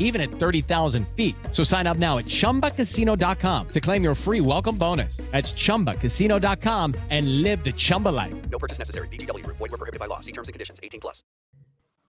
[0.00, 1.36] even at 30,000 feet.
[1.52, 5.18] So sign up now at chumbacasino.com to claim your free welcome bonus.
[5.30, 8.34] That's chumbacasino.com and live the Chumba life.
[8.50, 9.06] No purchase necessary.
[9.08, 9.58] VGW Group.
[9.58, 10.18] Void were prohibited by law.
[10.18, 10.80] See terms and conditions.
[10.82, 11.22] 18 plus.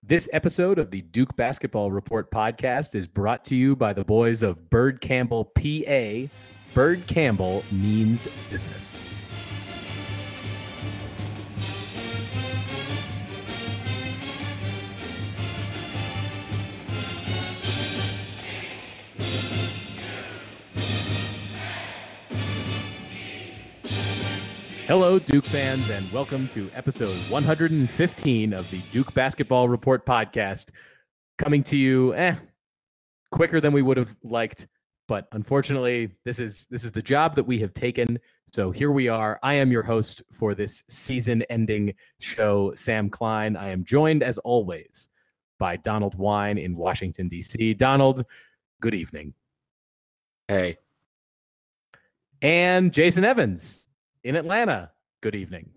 [0.04, 4.42] This episode of the Duke Basketball Report podcast is brought to you by the boys
[4.42, 6.28] of Bird Campbell, PA.
[6.74, 8.98] Bird Campbell means business.
[24.88, 30.70] Hello, Duke fans, and welcome to episode 115 of the Duke Basketball Report podcast.
[31.38, 32.36] Coming to you, eh,
[33.32, 34.68] quicker than we would have liked,
[35.08, 38.20] but unfortunately, this is this is the job that we have taken.
[38.52, 39.40] So here we are.
[39.42, 43.56] I am your host for this season-ending show, Sam Klein.
[43.56, 45.08] I am joined, as always,
[45.58, 47.76] by Donald Wine in Washington D.C.
[47.76, 48.26] Donald,
[48.82, 49.36] good evening,
[50.50, 50.80] Hey,
[52.42, 53.81] and Jason Evans
[54.24, 54.92] in Atlanta.
[55.22, 55.70] Good evening.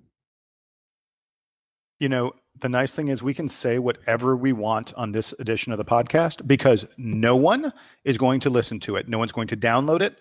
[2.00, 5.72] you know, the nice thing is we can say whatever we want on this edition
[5.72, 7.72] of the podcast because no one
[8.04, 9.08] is going to listen to it.
[9.08, 10.18] No one's going to download it.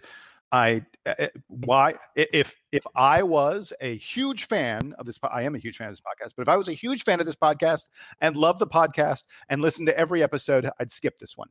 [0.52, 5.58] I uh, why if if I was a huge fan of this, I am a
[5.58, 6.34] huge fan of this podcast.
[6.38, 7.86] But if I was a huge fan of this podcast
[8.22, 11.50] and loved the podcast and listened to every episode, I'd skip this one.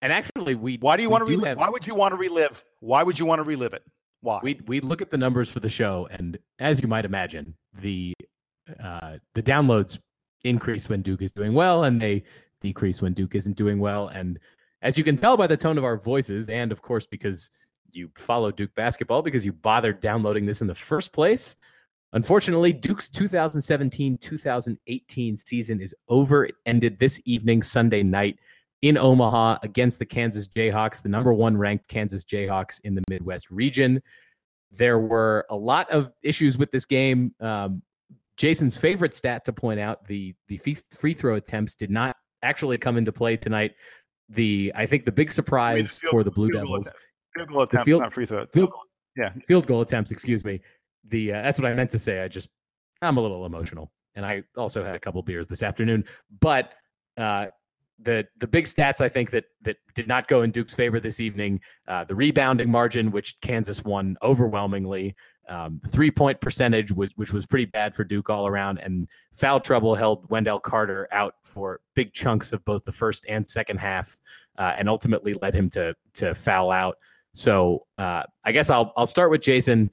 [0.00, 1.46] And actually, we Why do you want to relive?
[1.48, 2.64] have- Why would you want to relive?
[2.80, 3.82] Why would you want to relive it?
[4.22, 4.40] Why?
[4.42, 8.14] we we look at the numbers for the show, and as you might imagine, the
[8.82, 9.98] uh, the downloads
[10.44, 12.24] increase when Duke is doing well, and they
[12.60, 14.08] decrease when Duke isn't doing well.
[14.08, 14.38] And
[14.80, 17.50] as you can tell by the tone of our voices, and of course because
[17.90, 21.54] you follow Duke basketball, because you bothered downloading this in the first place.
[22.14, 26.44] Unfortunately, Duke's 2017-2018 season is over.
[26.44, 28.38] It ended this evening, Sunday night
[28.82, 33.50] in Omaha against the Kansas Jayhawks, the number one ranked Kansas Jayhawks in the Midwest
[33.50, 34.02] region.
[34.72, 37.34] There were a lot of issues with this game.
[37.40, 37.82] Um,
[38.36, 40.58] Jason's favorite stat to point out: the the
[40.90, 43.72] free throw attempts did not actually come into play tonight.
[44.28, 46.90] The I think the big I mean, surprise field- for the Blue field Devils,
[47.36, 48.46] Field goal attempts, field- not free throw.
[48.46, 48.72] field-
[49.16, 49.32] Yeah.
[49.46, 50.10] field goal attempts.
[50.10, 50.60] Excuse me.
[51.08, 52.20] The uh, that's what I meant to say.
[52.20, 52.48] I just
[53.02, 56.04] I'm a little emotional, and I also had a couple beers this afternoon.
[56.40, 56.72] But
[57.18, 57.46] uh,
[58.00, 61.20] the the big stats I think that that did not go in Duke's favor this
[61.20, 61.60] evening.
[61.86, 65.14] Uh, the rebounding margin, which Kansas won overwhelmingly.
[65.48, 69.08] Um, the three point percentage was which was pretty bad for Duke all around, and
[69.32, 73.78] foul trouble held Wendell Carter out for big chunks of both the first and second
[73.78, 74.18] half,
[74.58, 76.96] uh, and ultimately led him to to foul out.
[77.34, 79.90] So uh, I guess I'll I'll start with Jason.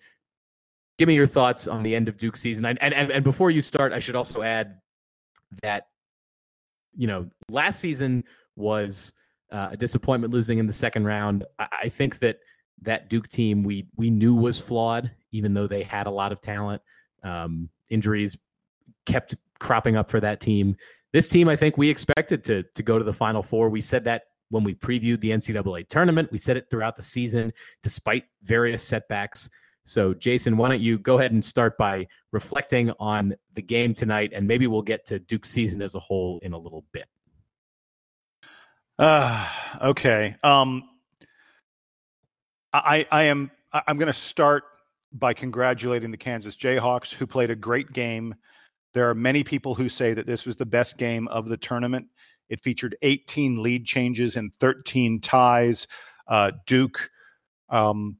[0.98, 3.62] Give me your thoughts on the end of Duke season, and and and before you
[3.62, 4.80] start, I should also add
[5.64, 5.88] that
[6.96, 8.24] you know last season
[8.56, 9.14] was
[9.52, 11.46] uh, a disappointment losing in the second round.
[11.58, 12.40] I, I think that
[12.82, 16.42] that Duke team we we knew was flawed, even though they had a lot of
[16.42, 16.82] talent.
[17.24, 18.38] Um, injuries
[19.06, 20.78] kept cropping up for that team.
[21.12, 23.70] This team, I think, we expected to to go to the Final Four.
[23.70, 26.32] We said that when we previewed the NCAA tournament.
[26.32, 29.50] We said it throughout the season, despite various setbacks.
[29.90, 34.34] So, Jason, why don't you go ahead and start by reflecting on the game tonight,
[34.36, 37.08] and maybe we'll get to Duke season as a whole in a little bit.
[39.00, 39.48] Uh,
[39.82, 40.36] okay.
[40.44, 40.88] Um,
[42.72, 43.50] I, I am.
[43.74, 44.66] I'm going to start
[45.12, 48.36] by congratulating the Kansas Jayhawks, who played a great game.
[48.94, 52.06] There are many people who say that this was the best game of the tournament.
[52.50, 55.88] It featured 18 lead changes and 13 ties.
[56.28, 57.10] Uh, Duke,
[57.70, 58.18] um,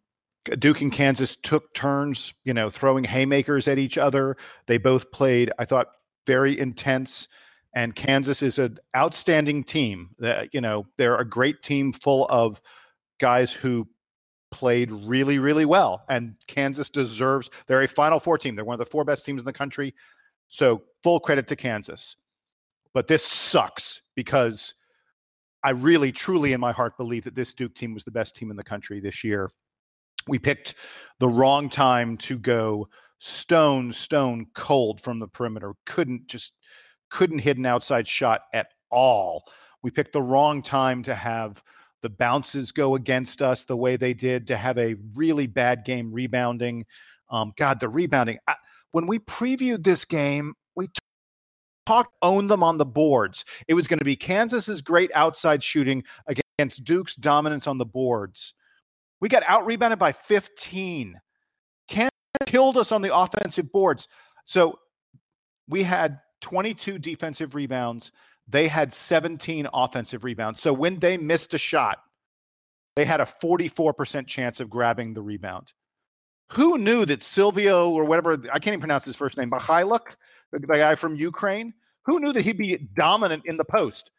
[0.58, 4.38] Duke and Kansas took turns, you know, throwing haymakers at each other.
[4.68, 5.88] They both played, I thought,
[6.26, 7.28] very intense
[7.74, 10.10] and Kansas is an outstanding team.
[10.20, 12.62] That you know, they're a great team full of
[13.20, 13.88] guys who
[14.52, 16.04] played really, really well.
[16.10, 17.50] And Kansas deserves.
[17.68, 18.56] They're a Final Four team.
[18.56, 19.94] They're one of the four best teams in the country.
[20.48, 22.16] So full credit to Kansas.
[22.94, 24.74] But this sucks because
[25.64, 28.50] I really, truly, in my heart, believe that this Duke team was the best team
[28.50, 29.52] in the country this year.
[30.28, 30.76] We picked
[31.20, 32.88] the wrong time to go
[33.20, 35.74] stone, stone cold from the perimeter.
[35.86, 36.54] Couldn't just
[37.10, 39.46] couldn't hit an outside shot at all.
[39.82, 41.64] We picked the wrong time to have
[42.02, 46.12] the bounces go against us the way they did, to have a really bad game
[46.12, 46.86] rebounding.
[47.30, 48.38] Um, God, the rebounding.
[48.48, 48.56] I,
[48.92, 50.88] when we previewed this game, we
[51.86, 53.46] talked own them on the boards.
[53.68, 58.54] It was going to be Kansas's great outside shooting against Duke's dominance on the boards.
[59.22, 61.20] We got out rebounded by 15.
[61.88, 62.12] Kansas
[62.46, 64.08] killed us on the offensive boards.
[64.46, 64.80] So
[65.68, 68.12] we had 22 defensive rebounds.
[68.48, 70.62] They had 17 offensive rebounds.
[70.62, 72.00] So when they missed a shot,
[72.96, 75.74] they had a 44% chance of grabbing the rebound.
[76.54, 80.16] Who knew that Silvio or whatever, I can't even pronounce his first name, Mykhailiuk,
[80.52, 81.74] the guy from Ukraine,
[82.06, 84.10] who knew that he'd be dominant in the post?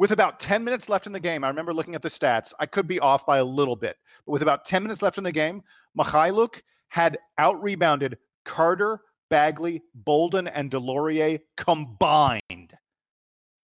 [0.00, 2.54] With about 10 minutes left in the game, I remember looking at the stats.
[2.58, 5.24] I could be off by a little bit, but with about 10 minutes left in
[5.24, 5.62] the game,
[5.94, 8.16] Mykhailiuk had out rebounded
[8.46, 12.78] Carter, Bagley, Bolden, and DeLaurier combined.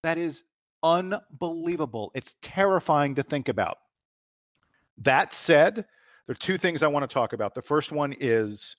[0.02, 0.42] That is
[0.82, 2.12] unbelievable.
[2.14, 3.78] It's terrifying to think about.
[4.98, 7.54] That said, there are two things I want to talk about.
[7.54, 8.76] The first one is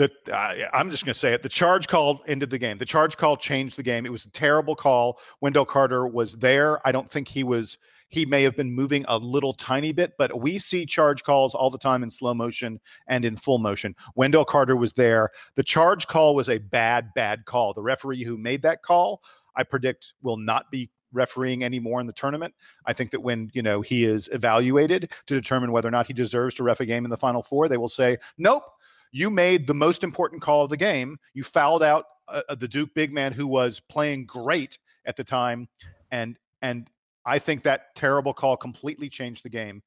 [0.00, 1.42] uh, I'm just going to say it.
[1.42, 2.78] The charge call ended the game.
[2.78, 4.06] The charge call changed the game.
[4.06, 5.18] It was a terrible call.
[5.40, 6.86] Wendell Carter was there.
[6.86, 7.78] I don't think he was.
[8.08, 11.70] He may have been moving a little tiny bit, but we see charge calls all
[11.70, 13.94] the time in slow motion and in full motion.
[14.16, 15.30] Wendell Carter was there.
[15.54, 17.72] The charge call was a bad, bad call.
[17.72, 19.22] The referee who made that call,
[19.54, 22.54] I predict, will not be refereeing anymore in the tournament.
[22.86, 26.12] I think that when you know he is evaluated to determine whether or not he
[26.12, 28.64] deserves to ref a game in the final four, they will say, "Nope,
[29.12, 31.18] you made the most important call of the game.
[31.34, 35.24] You fouled out uh, uh, the Duke big man who was playing great at the
[35.24, 35.68] time,
[36.10, 36.88] and and
[37.24, 39.82] I think that terrible call completely changed the game.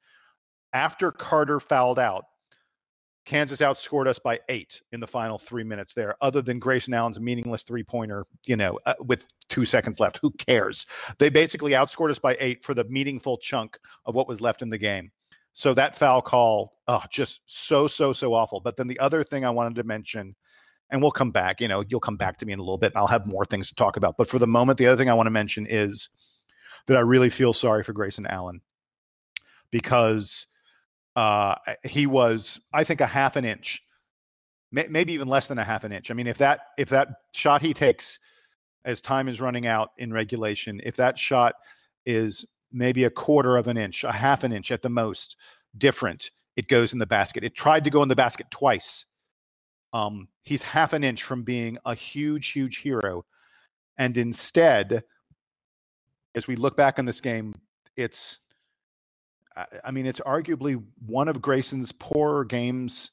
[0.73, 2.25] After Carter fouled out,
[3.25, 7.19] Kansas outscored us by eight in the final three minutes there, other than Grayson Allen's
[7.19, 10.19] meaningless three pointer, you know, uh, with two seconds left.
[10.21, 10.85] Who cares?
[11.19, 14.69] They basically outscored us by eight for the meaningful chunk of what was left in
[14.69, 15.11] the game.
[15.53, 18.59] So that foul call, oh, just so, so, so awful.
[18.59, 20.35] But then the other thing I wanted to mention,
[20.89, 22.91] and we'll come back, you know, you'll come back to me in a little bit
[22.91, 24.17] and I'll have more things to talk about.
[24.17, 26.09] But for the moment, the other thing I want to mention is
[26.87, 28.61] that I really feel sorry for Grayson Allen
[29.71, 30.47] because
[31.15, 33.83] uh, he was, I think, a half an inch,
[34.71, 36.09] maybe even less than a half an inch.
[36.09, 38.19] I mean, if that if that shot he takes
[38.85, 41.55] as time is running out in regulation, if that shot
[42.05, 45.37] is maybe a quarter of an inch, a half an inch at the most
[45.77, 47.43] different, it goes in the basket.
[47.43, 49.05] It tried to go in the basket twice.
[49.93, 53.25] Um, he's half an inch from being a huge, huge hero.
[53.97, 55.03] And instead,
[56.35, 57.53] as we look back on this game,
[57.95, 58.39] it's,
[59.83, 63.11] I mean, it's arguably one of Grayson's poorer games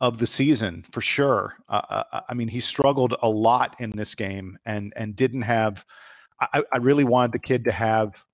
[0.00, 1.54] of the season for sure.
[1.68, 5.42] Uh, uh, uh, I mean, he struggled a lot in this game and and didn't
[5.42, 5.86] have.
[6.40, 8.24] I, I really wanted the kid to have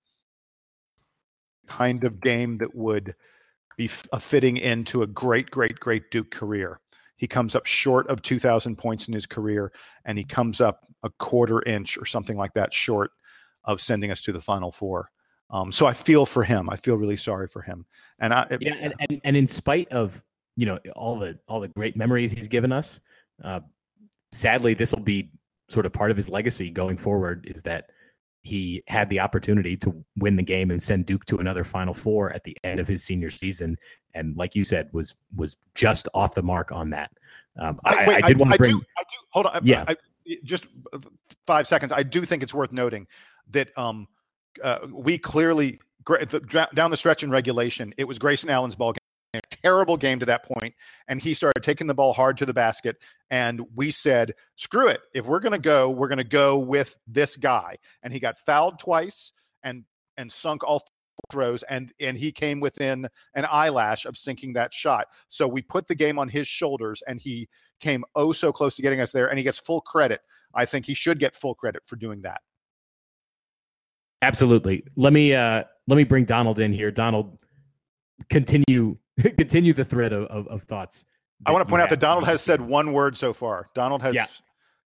[1.68, 3.14] kind of game that would
[3.76, 6.80] be a fitting into a great, great, great Duke career.
[7.16, 9.72] He comes up short of 2,000 points in his career,
[10.04, 13.10] and he comes up a quarter inch or something like that short
[13.64, 15.10] of sending us to the Final Four.
[15.50, 16.68] Um, so I feel for him.
[16.70, 17.86] I feel really sorry for him.
[18.18, 20.22] And I, yeah, and, and, and in spite of
[20.56, 23.00] you know all the all the great memories he's given us,
[23.42, 23.60] uh,
[24.32, 25.30] sadly, this will be
[25.68, 27.46] sort of part of his legacy going forward.
[27.48, 27.90] Is that
[28.48, 32.32] he had the opportunity to win the game and send Duke to another Final Four
[32.32, 33.76] at the end of his senior season,
[34.14, 37.10] and like you said, was was just off the mark on that.
[37.58, 38.72] Um, I, wait, I, did want to bring.
[38.72, 39.60] Do, I do, hold on.
[39.64, 39.84] Yeah.
[39.86, 39.96] I,
[40.44, 40.66] just
[41.46, 41.92] five seconds.
[41.92, 43.06] I do think it's worth noting
[43.50, 44.06] that um,
[44.62, 45.80] uh, we clearly
[46.74, 48.94] down the stretch in regulation, it was Grayson Allen's ball
[49.38, 50.74] a terrible game to that point,
[51.08, 52.96] and he started taking the ball hard to the basket.
[53.30, 55.00] And we said, "Screw it!
[55.14, 58.38] If we're going to go, we're going to go with this guy." And he got
[58.38, 59.84] fouled twice and
[60.16, 60.82] and sunk all
[61.30, 65.06] throws, and and he came within an eyelash of sinking that shot.
[65.28, 67.48] So we put the game on his shoulders, and he
[67.80, 70.20] came oh so close to getting us there, and he gets full credit.
[70.54, 72.40] I think he should get full credit for doing that.
[74.22, 74.84] Absolutely.
[74.96, 76.90] Let me uh let me bring Donald in here.
[76.90, 77.38] Donald,
[78.30, 78.96] continue
[79.36, 81.06] continue the thread of, of, of thoughts.
[81.46, 83.68] I want to point out that Donald has said one word so far.
[83.74, 84.14] Donald has.
[84.14, 84.26] Yeah,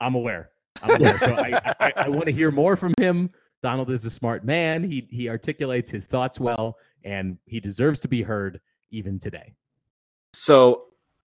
[0.00, 0.50] I'm aware.
[0.82, 1.18] I'm aware.
[1.18, 3.30] so I, I, I want to hear more from him.
[3.62, 4.82] Donald is a smart man.
[4.82, 8.60] He he articulates his thoughts well, and he deserves to be heard
[8.90, 9.54] even today.
[10.34, 10.84] So,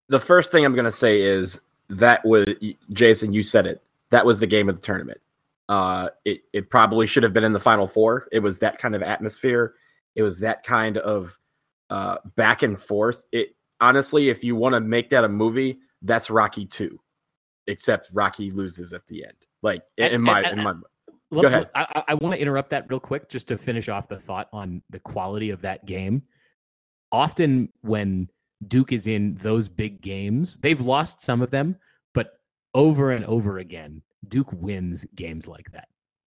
[0.10, 2.46] the first thing I'm going to say is that was
[2.92, 3.34] Jason.
[3.34, 3.82] You said it.
[4.12, 5.22] That was the game of the tournament.
[5.70, 8.28] Uh, it it probably should have been in the final four.
[8.32, 9.74] It was that kind of atmosphere.
[10.16, 11.38] It was that kind of
[11.90, 13.24] uh, back and forth.
[13.32, 17.00] It honestly, if you want to make that a movie, that's Rocky two,
[17.68, 19.34] except Rocky loses at the end.
[19.62, 20.74] Like in, my and, in my.
[21.32, 21.70] Let, Go ahead.
[21.74, 24.84] I, I want to interrupt that real quick just to finish off the thought on
[24.92, 26.22] the quality of that game.
[27.12, 28.30] Often when
[28.68, 31.78] Duke is in those big games, they've lost some of them,
[32.14, 32.40] but
[32.74, 35.88] over and over again, Duke wins games like that.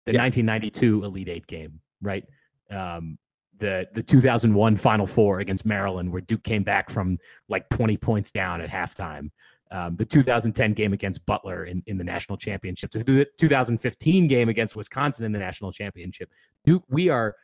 [0.05, 0.21] The yeah.
[0.21, 2.25] 1992 Elite Eight game, right?
[2.69, 3.17] Um,
[3.59, 7.17] the the 2001 Final Four against Maryland, where Duke came back from
[7.49, 9.29] like 20 points down at halftime.
[9.71, 14.75] Um, the 2010 game against Butler in, in the national championship, the 2015 game against
[14.75, 16.29] Wisconsin in the national championship.
[16.63, 17.35] Duke, we are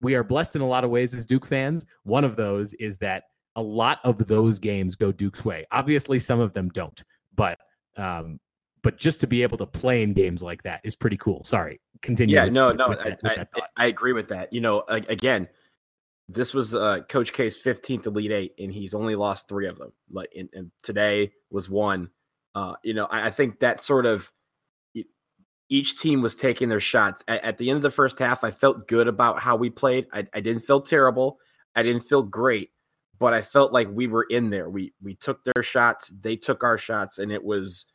[0.00, 1.84] we are blessed in a lot of ways as Duke fans.
[2.04, 3.24] One of those is that
[3.56, 5.66] a lot of those games go Duke's way.
[5.72, 7.02] Obviously, some of them don't,
[7.34, 7.58] but
[7.96, 8.38] um,
[8.86, 11.42] but just to be able to play in games like that is pretty cool.
[11.42, 12.36] Sorry, continue.
[12.36, 14.52] Yeah, with, no, no, I, I, I, agree with that.
[14.52, 15.48] You know, again,
[16.28, 19.92] this was uh, Coach K's 15th Elite Eight, and he's only lost three of them.
[20.08, 22.10] Like, and, and today was one.
[22.54, 24.30] Uh, you know, I, I, think that sort of
[25.68, 27.24] each team was taking their shots.
[27.26, 30.06] At, at, the end of the first half, I felt good about how we played.
[30.12, 31.38] I, I didn't feel terrible.
[31.74, 32.70] I didn't feel great,
[33.18, 34.70] but I felt like we were in there.
[34.70, 37.86] We we took their shots, they took our shots, and it was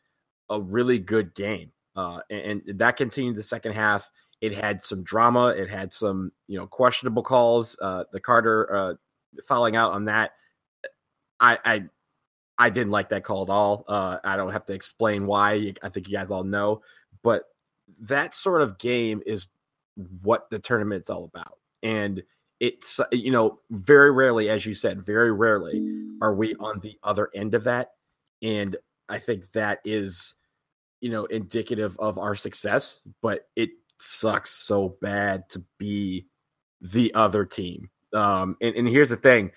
[0.52, 1.72] a really good game.
[1.96, 4.10] Uh, and, and, that continued the second half.
[4.40, 5.48] It had some drama.
[5.48, 7.76] It had some, you know, questionable calls.
[7.80, 8.94] Uh, the Carter uh,
[9.50, 10.32] out on that.
[11.38, 11.84] I, I,
[12.58, 13.84] I didn't like that call at all.
[13.88, 15.74] Uh, I don't have to explain why.
[15.82, 16.82] I think you guys all know.
[17.22, 17.44] But
[18.00, 19.46] that sort of game is
[20.22, 21.58] what the tournament's all about.
[21.82, 22.22] And
[22.60, 27.28] it's, you know, very rarely, as you said, very rarely are we on the other
[27.34, 27.92] end of that.
[28.40, 28.76] And
[29.08, 30.34] I think that is
[31.02, 36.26] you know, indicative of our success, but it sucks so bad to be
[36.80, 37.90] the other team.
[38.14, 39.50] Um, and, and here's the thing: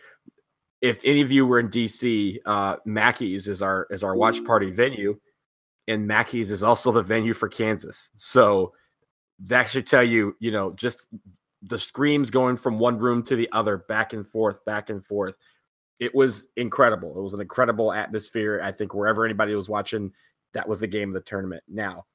[0.82, 4.72] if any of you were in DC, uh, Mackey's is our is our watch party
[4.72, 5.20] venue,
[5.88, 8.10] and Mackey's is also the venue for Kansas.
[8.16, 8.74] So
[9.40, 11.06] that should tell you, you know, just
[11.62, 15.38] the screams going from one room to the other, back and forth, back and forth.
[16.00, 17.18] It was incredible.
[17.18, 18.60] It was an incredible atmosphere.
[18.64, 20.12] I think wherever anybody was watching
[20.56, 21.64] that was the game of the tournament.
[21.68, 22.06] Now,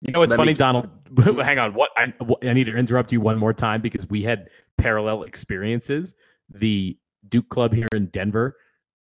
[0.00, 0.56] you know, it's funny, me...
[0.56, 0.88] Donald.
[1.24, 1.74] hang on.
[1.74, 2.12] What I,
[2.42, 4.48] I need to interrupt you one more time because we had
[4.78, 6.14] parallel experiences.
[6.48, 6.96] The
[7.28, 8.56] Duke Club here in Denver,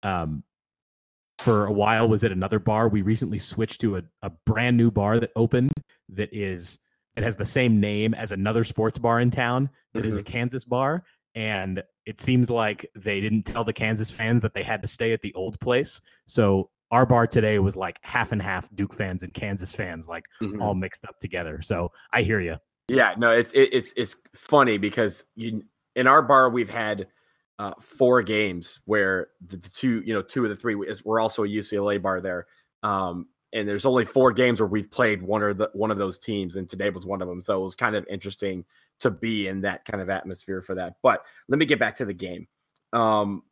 [0.04, 0.44] um,
[1.38, 2.90] for a while was at another bar.
[2.90, 5.72] We recently switched to a, a brand new bar that opened
[6.10, 6.80] that is
[7.16, 10.10] it has the same name as another sports bar in town that mm-hmm.
[10.10, 10.32] is a mm-hmm.
[10.32, 11.04] Kansas bar.
[11.36, 15.14] And it seems like they didn't tell the Kansas fans that they had to stay
[15.14, 16.02] at the old place.
[16.28, 20.24] So our bar today was like half and half Duke fans and Kansas fans, like
[20.42, 20.62] mm-hmm.
[20.62, 21.62] all mixed up together.
[21.62, 22.58] So I hear you.
[22.88, 25.64] Yeah, no, it's it's it's funny because you
[25.96, 27.08] in our bar we've had
[27.60, 31.20] uh, four games where the, the, two, you know, two of the three is we're
[31.20, 32.48] also a UCLA bar there,
[32.84, 36.18] um, and there's only four games where we've played one or the one of those
[36.18, 37.42] teams, and today was one of them.
[37.42, 38.66] So it was kind of interesting
[39.02, 40.96] to be in that kind of atmosphere for that.
[41.04, 42.48] But let me get back to the game.
[42.92, 43.44] Um,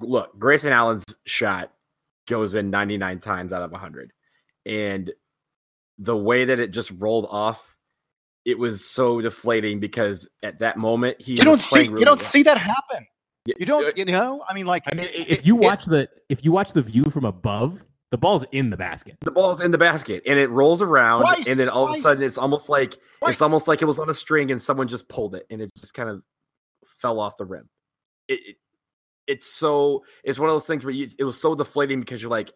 [0.00, 1.72] look, Grayson Allen's shot
[2.26, 4.12] goes in 99 times out of 100.
[4.66, 5.12] And
[5.98, 7.76] the way that it just rolled off,
[8.44, 12.20] it was so deflating because at that moment he you don't see really you don't
[12.20, 12.26] well.
[12.26, 13.06] see that happen.
[13.44, 16.08] You don't uh, you know I mean like I mean if you watch it, the
[16.28, 19.16] if you watch the view from above the ball's in the basket.
[19.20, 21.96] The ball's in the basket and it rolls around twice, and then all twice.
[21.96, 23.32] of a sudden it's almost like twice.
[23.32, 25.70] it's almost like it was on a string and someone just pulled it and it
[25.78, 26.22] just kind of
[26.86, 27.68] fell off the rim.
[28.28, 28.56] It, it,
[29.28, 32.30] it's so it's one of those things where you, it was so deflating because you're
[32.30, 32.52] like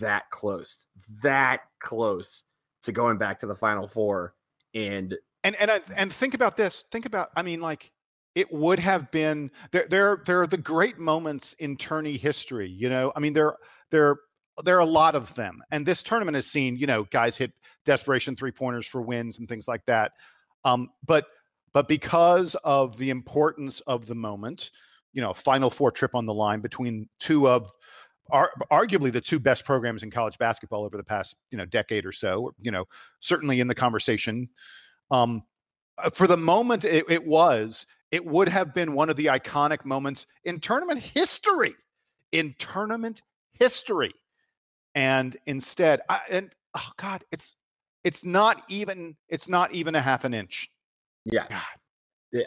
[0.00, 0.86] that close,
[1.22, 2.44] that close
[2.82, 4.34] to going back to the final four,
[4.74, 6.84] and and and and think about this.
[6.90, 7.92] Think about, I mean, like
[8.34, 9.86] it would have been there.
[9.88, 12.68] There, there are the great moments in tourney history.
[12.68, 13.54] You know, I mean, there,
[13.90, 14.16] there,
[14.64, 17.52] there are a lot of them, and this tournament has seen, you know, guys hit
[17.84, 20.12] desperation three pointers for wins and things like that.
[20.64, 21.26] Um, but
[21.72, 24.70] but because of the importance of the moment,
[25.12, 27.70] you know final four trip on the line between two of
[28.30, 32.06] are arguably the two best programs in college basketball over the past you know decade
[32.06, 32.84] or so you know
[33.20, 34.48] certainly in the conversation.
[35.10, 35.42] Um
[35.98, 39.84] uh, for the moment it, it was it would have been one of the iconic
[39.84, 41.74] moments in tournament history
[42.32, 44.12] in tournament history.
[44.94, 47.56] And instead I, and oh god it's
[48.04, 50.70] it's not even it's not even a half an inch.
[51.24, 51.46] Yeah.
[51.48, 51.62] God.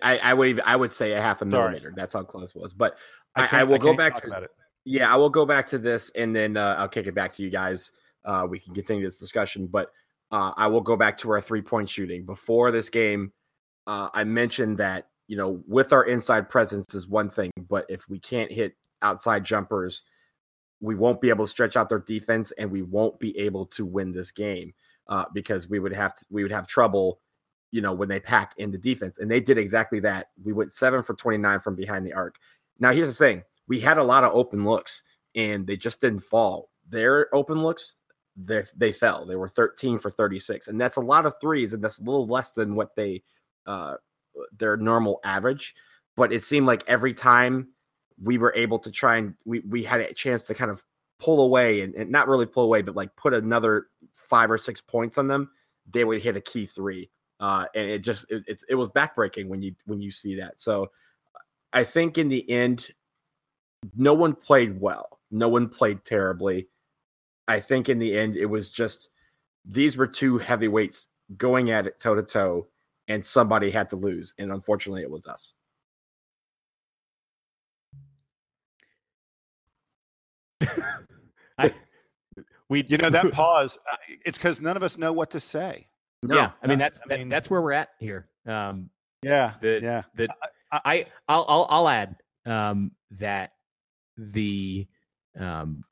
[0.01, 1.88] I, I would even, I would say a half a millimeter.
[1.88, 1.94] Sorry.
[1.96, 2.74] That's how close it was.
[2.74, 2.98] But
[3.36, 4.50] I, I, I will go back to.
[4.84, 7.44] Yeah, I will go back to this and then uh, I'll kick it back to
[7.44, 7.92] you guys.
[8.24, 9.92] Uh, we can continue this discussion, but
[10.32, 12.25] uh, I will go back to our three point shooting.
[12.25, 13.32] Before this game,
[13.88, 18.08] uh, I mentioned that, you know, with our inside presence is one thing, but if
[18.10, 20.04] we can't hit outside jumpers,
[20.82, 23.86] we won't be able to stretch out their defense and we won't be able to
[23.86, 24.74] win this game
[25.08, 27.20] uh, because we would have to, we would have trouble,
[27.72, 29.20] you know, when they pack in the defense.
[29.20, 30.28] And they did exactly that.
[30.44, 32.38] We went seven for 29 from behind the arc.
[32.80, 35.04] Now, here's the thing we had a lot of open looks
[35.36, 36.70] and they just didn't fall.
[36.90, 37.96] Their open looks,
[38.38, 39.26] they, they fell.
[39.26, 40.68] They were 13 for 36.
[40.68, 41.74] And that's a lot of threes.
[41.74, 43.24] And that's a little less than what they,
[43.66, 43.96] uh,
[44.58, 45.76] their normal average.
[46.16, 47.70] But it seemed like every time
[48.22, 50.84] we were able to try and we, we had a chance to kind of
[51.20, 54.82] pull away and, and not really pull away, but like put another five or six
[54.82, 55.50] points on them,
[55.90, 57.10] they would hit a key three.
[57.39, 60.60] Uh, and it just it, it, it was backbreaking when you when you see that.
[60.60, 60.92] So
[61.74, 62.89] I think in the end,
[63.96, 65.20] no one played well.
[65.32, 66.68] No one played terribly.
[67.48, 69.10] I think in the end, it was just
[69.65, 72.68] these were two heavyweights going at it toe to toe,
[73.08, 74.34] and somebody had to lose.
[74.38, 75.54] And unfortunately, it was us.
[81.58, 81.74] I,
[82.70, 83.77] we, You know that pause.
[84.25, 85.88] It's because none of us know what to say.
[86.27, 88.27] No, yeah, I mean that's I that- that's where we're at here.
[88.46, 88.89] Um,
[89.24, 90.03] Yeah, the yeah.
[90.15, 90.27] the
[90.72, 92.15] I- I I'll I'll, I'll add
[92.46, 93.51] um, that
[94.17, 94.88] the
[95.39, 95.84] um,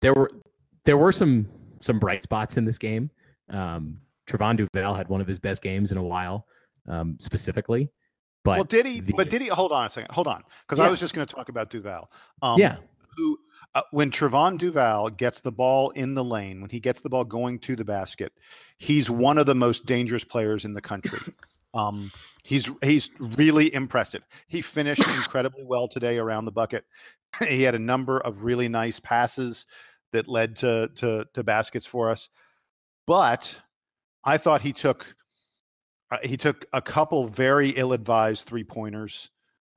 [0.00, 0.30] there were
[0.84, 1.48] there were some
[1.80, 3.10] some bright spots in this game.
[3.50, 6.46] Um, Trevon Duval had one of his best games in a while,
[6.88, 7.90] um, specifically.
[8.44, 9.00] But well, did he?
[9.00, 9.48] the- but did he?
[9.48, 10.12] Hold on a second.
[10.14, 12.10] Hold on, because I was just going to talk about Duval.
[12.40, 12.76] Um, Yeah.
[13.16, 13.38] Who,
[13.74, 17.24] uh, when Trevon Duval gets the ball in the lane, when he gets the ball
[17.24, 18.32] going to the basket,
[18.78, 21.18] he's one of the most dangerous players in the country.
[21.74, 22.12] Um,
[22.42, 24.22] he's he's really impressive.
[24.48, 26.84] He finished incredibly well today around the bucket.
[27.48, 29.66] he had a number of really nice passes
[30.12, 32.28] that led to to to baskets for us.
[33.06, 33.56] But
[34.22, 35.06] I thought he took
[36.10, 39.30] uh, he took a couple very ill-advised three pointers.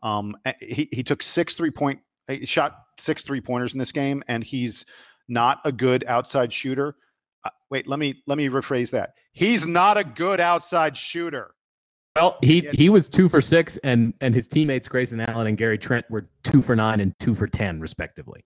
[0.03, 4.23] Um, he he took six three point he shot six three pointers in this game,
[4.27, 4.85] and he's
[5.27, 6.95] not a good outside shooter.
[7.43, 9.13] Uh, wait, let me let me rephrase that.
[9.33, 11.53] He's not a good outside shooter.
[12.15, 15.77] Well, he he was two for six, and and his teammates Grayson Allen and Gary
[15.77, 18.45] Trent were two for nine and two for ten, respectively.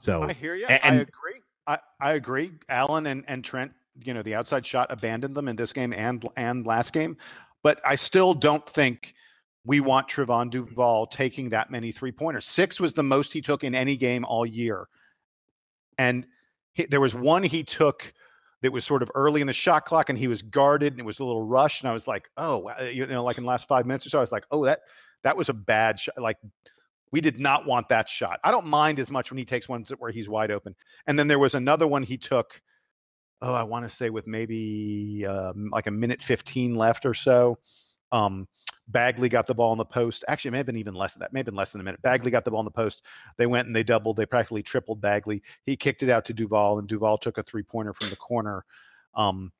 [0.00, 0.66] So I hear you.
[0.66, 1.40] a- I and- agree.
[1.66, 2.52] I, I agree.
[2.70, 3.72] Allen and, and Trent,
[4.02, 7.16] you know, the outside shot abandoned them in this game and and last game.
[7.62, 9.14] But I still don't think
[9.64, 12.46] we want Trevon Duval taking that many three pointers.
[12.46, 14.88] Six was the most he took in any game all year.
[15.98, 16.26] And
[16.72, 18.12] he, there was one he took
[18.62, 21.06] that was sort of early in the shot clock and he was guarded and it
[21.06, 21.82] was a little rushed.
[21.82, 24.18] And I was like, oh, you know, like in the last five minutes or so,
[24.18, 24.80] I was like, oh, that
[25.22, 26.18] that was a bad shot.
[26.18, 26.38] Like
[27.12, 28.40] we did not want that shot.
[28.44, 30.74] I don't mind as much when he takes ones where he's wide open.
[31.06, 32.60] And then there was another one he took.
[33.40, 37.58] Oh, I want to say with maybe um, like a minute 15 left or so.
[38.12, 38.48] Um,
[38.88, 40.24] Bagley got the ball in the post.
[40.28, 41.32] Actually, it may have been even less than that.
[41.32, 42.00] May have been less than a minute.
[42.00, 43.04] Bagley got the ball in the post.
[43.36, 44.16] They went and they doubled.
[44.16, 45.42] They practically tripled Bagley.
[45.66, 48.64] He kicked it out to Duval, and Duval took a three pointer from the corner.
[49.14, 49.52] Um,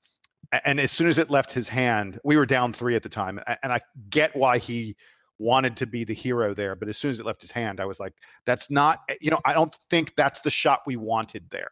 [0.65, 3.39] and as soon as it left his hand, we were down three at the time.
[3.63, 4.97] And I get why he
[5.39, 6.75] wanted to be the hero there.
[6.75, 8.15] But as soon as it left his hand, I was like,
[8.47, 11.71] that's not, you know, I don't think that's the shot we wanted there.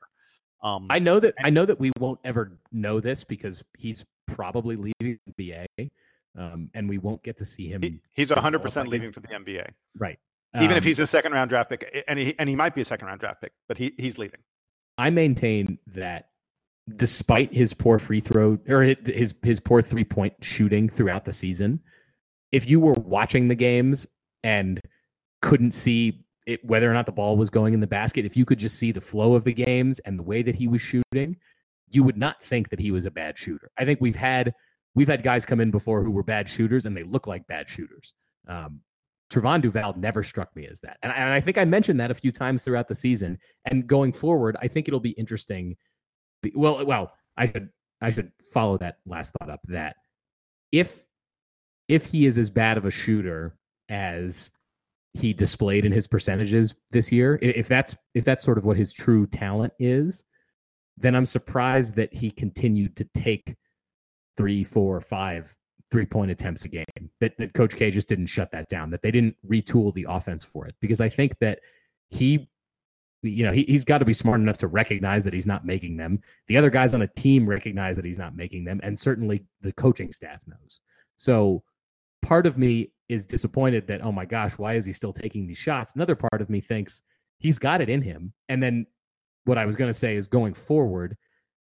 [0.62, 4.76] Um, I know that I know that we won't ever know this because he's probably
[4.76, 5.90] leaving the NBA,
[6.36, 7.82] um, and we won't get to see him.
[7.82, 9.68] he- he's develop 100% leaving for the NBA.
[9.98, 10.18] Right.
[10.56, 12.80] Even if Um, he's a second round draft pick, and he, and he might be
[12.80, 14.40] a second round draft pick, but he, he's leaving.
[14.96, 16.30] I maintain that
[16.94, 21.80] despite his poor free throw or his his poor three point shooting throughout the season,
[22.52, 24.06] if you were watching the games
[24.44, 24.80] and
[25.42, 28.44] couldn't see it, whether or not the ball was going in the basket, if you
[28.46, 31.36] could just see the flow of the games and the way that he was shooting,
[31.90, 33.70] you would not think that he was a bad shooter.
[33.76, 34.54] I think we've had
[34.96, 37.70] we've had guys come in before who were bad shooters and they look like bad
[37.70, 38.12] shooters.
[38.48, 38.80] Um,
[39.30, 42.14] Trevon Duval never struck me as that, and, and I think I mentioned that a
[42.14, 43.38] few times throughout the season.
[43.64, 45.76] And going forward, I think it'll be interesting.
[46.54, 49.96] Well, well, I should I should follow that last thought up that
[50.70, 51.04] if
[51.88, 53.56] if he is as bad of a shooter
[53.88, 54.50] as
[55.14, 58.92] he displayed in his percentages this year, if that's if that's sort of what his
[58.92, 60.24] true talent is,
[60.96, 63.56] then I'm surprised that he continued to take
[64.36, 65.56] three, four, five
[65.90, 66.84] three point attempts a game.
[67.20, 68.90] That that Coach K just didn't shut that down.
[68.90, 71.60] That they didn't retool the offense for it because I think that
[72.10, 72.48] he.
[73.22, 75.96] You know, he, he's got to be smart enough to recognize that he's not making
[75.96, 76.20] them.
[76.46, 79.72] The other guys on the team recognize that he's not making them, and certainly the
[79.72, 80.78] coaching staff knows.
[81.16, 81.64] So
[82.22, 85.58] part of me is disappointed that, oh my gosh, why is he still taking these
[85.58, 85.94] shots?
[85.94, 87.02] Another part of me thinks
[87.38, 88.32] he's got it in him.
[88.48, 88.86] And then
[89.44, 91.16] what I was going to say is going forward,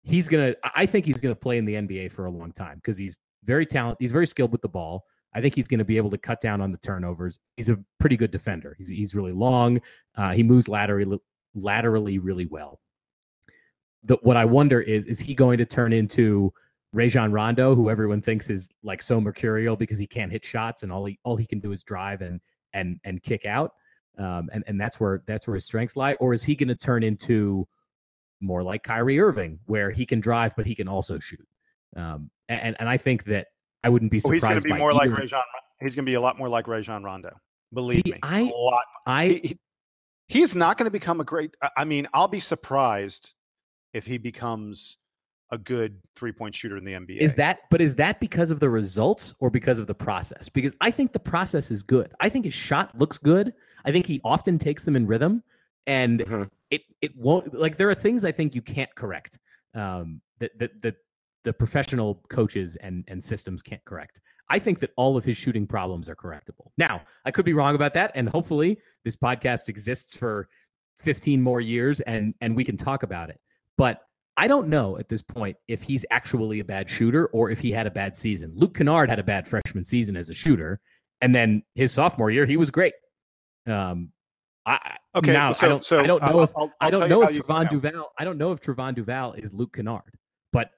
[0.03, 2.51] he's going to, I think he's going to play in the NBA for a long
[2.51, 3.97] time because he's very talented.
[3.99, 5.05] He's very skilled with the ball.
[5.33, 7.39] I think he's going to be able to cut down on the turnovers.
[7.55, 8.75] He's a pretty good defender.
[8.77, 9.79] He's, he's really long.
[10.15, 11.19] Uh, he moves laterally,
[11.53, 12.79] laterally really well.
[14.03, 16.53] The, what I wonder is, is he going to turn into
[16.93, 20.91] Rajon Rondo, who everyone thinks is like so mercurial because he can't hit shots and
[20.91, 22.41] all he all he can do is drive and
[22.73, 23.73] and and kick out,
[24.17, 26.75] um, and and that's where that's where his strengths lie, or is he going to
[26.75, 27.67] turn into
[28.41, 31.45] more like Kyrie Irving, where he can drive but he can also shoot?
[31.95, 33.47] Um, and and I think that
[33.83, 34.43] I wouldn't be surprised.
[34.43, 35.41] Well, he's going to be more like Rajon.
[35.81, 37.31] He's going to be a lot more like Rajon Rondo.
[37.73, 38.83] Believe See, me, I, a lot.
[39.05, 39.59] I He, he-
[40.27, 41.55] he's not going to become a great.
[41.77, 43.33] I- mean, I'll be surprised
[43.93, 44.97] if he becomes
[45.51, 47.17] a good three point shooter in the NBA.
[47.19, 50.49] Is that but is that because of the results or because of the process?
[50.49, 52.11] Because I think the process is good.
[52.19, 53.53] I think his shot looks good.
[53.85, 55.43] I think he often takes them in rhythm
[55.87, 56.49] and Mhm.
[56.71, 59.37] It it won't like there are things I think you can't correct.
[59.73, 60.95] Um that that that
[61.43, 64.21] the professional coaches and and systems can't correct.
[64.49, 66.71] I think that all of his shooting problems are correctable.
[66.77, 70.47] Now, I could be wrong about that and hopefully this podcast exists for
[70.99, 73.39] 15 more years and and we can talk about it.
[73.77, 74.01] But
[74.39, 77.73] I don't know at this point if he's actually a bad shooter or if he
[77.73, 78.53] had a bad season.
[78.55, 80.79] Luke Kennard had a bad freshman season as a shooter,
[81.19, 82.93] and then his sophomore year he was great.
[83.67, 84.13] Um,
[84.65, 85.33] I okay?
[85.33, 87.23] now so, I don't so I don't I'll- know if I'll- I I'll don't know
[87.23, 87.69] if Trevon.
[87.69, 90.01] Duval I don't know if Trevon Duval is Luke Kennard,
[90.53, 90.71] but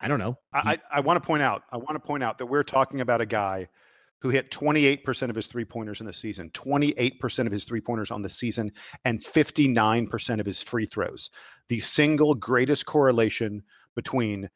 [0.00, 0.38] I don't know.
[0.54, 1.62] He- I, I, I want to point out.
[1.70, 3.68] I want to point out that we're talking about a guy
[4.20, 8.10] who hit 28% of his three pointers in the season, 28% of his three pointers
[8.10, 8.72] on the season,
[9.04, 11.28] and 59% of his free throws.
[11.68, 13.62] The single greatest correlation
[13.94, 14.48] between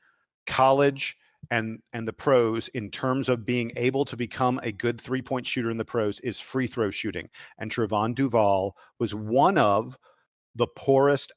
[0.46, 1.18] college
[1.50, 5.46] and and the pros in terms of being able to become a good three point
[5.46, 7.28] shooter in the pros is free throw shooting.
[7.58, 9.96] And Trevon Duval was one of
[10.54, 11.32] the poorest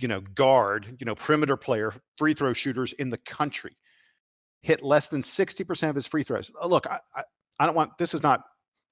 [0.00, 3.76] you know, guard, you know, perimeter player, free throw shooters in the country.
[4.62, 6.50] Hit less than 60% of his free throws.
[6.60, 7.22] Uh, Look, I, I,
[7.58, 8.42] I don't want this is not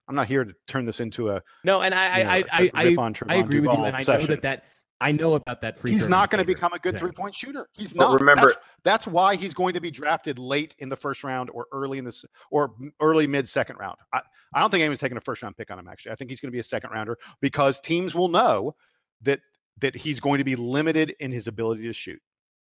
[0.09, 2.71] I'm not here to turn this into a no, and I you know, I I
[2.75, 2.85] I,
[3.29, 4.27] I agree with you, Duval and I know session.
[4.31, 4.65] that that
[5.01, 5.93] I know about that free.
[5.93, 7.69] He's not going to become a good three point shooter.
[7.73, 8.21] He's But not.
[8.21, 11.67] remember- that's, that's why he's going to be drafted late in the first round or
[11.73, 13.97] early in this or early mid second round.
[14.13, 14.21] I,
[14.55, 15.89] I don't think anyone's taking a first round pick on him.
[15.89, 18.75] Actually, I think he's going to be a second rounder because teams will know
[19.23, 19.41] that
[19.81, 22.21] that he's going to be limited in his ability to shoot.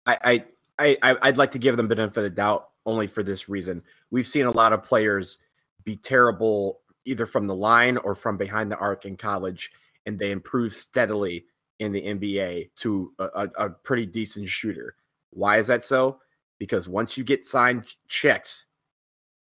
[0.04, 0.44] I,
[0.78, 3.82] I, I, I'd like to give them benefit of the doubt only for this reason.
[4.10, 5.38] We've seen a lot of players
[5.84, 9.72] be terrible either from the line or from behind the arc in college,
[10.04, 11.46] and they improve steadily
[11.78, 14.96] in the NBA to a, a, a pretty decent shooter.
[15.30, 16.20] Why is that so?
[16.58, 18.66] Because once you get signed checks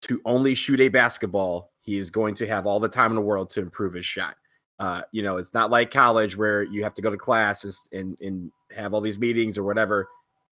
[0.03, 3.23] to only shoot a basketball, he is going to have all the time in the
[3.23, 4.37] world to improve his shot.
[4.79, 8.18] Uh, you know, it's not like college where you have to go to classes and,
[8.20, 10.09] and have all these meetings or whatever.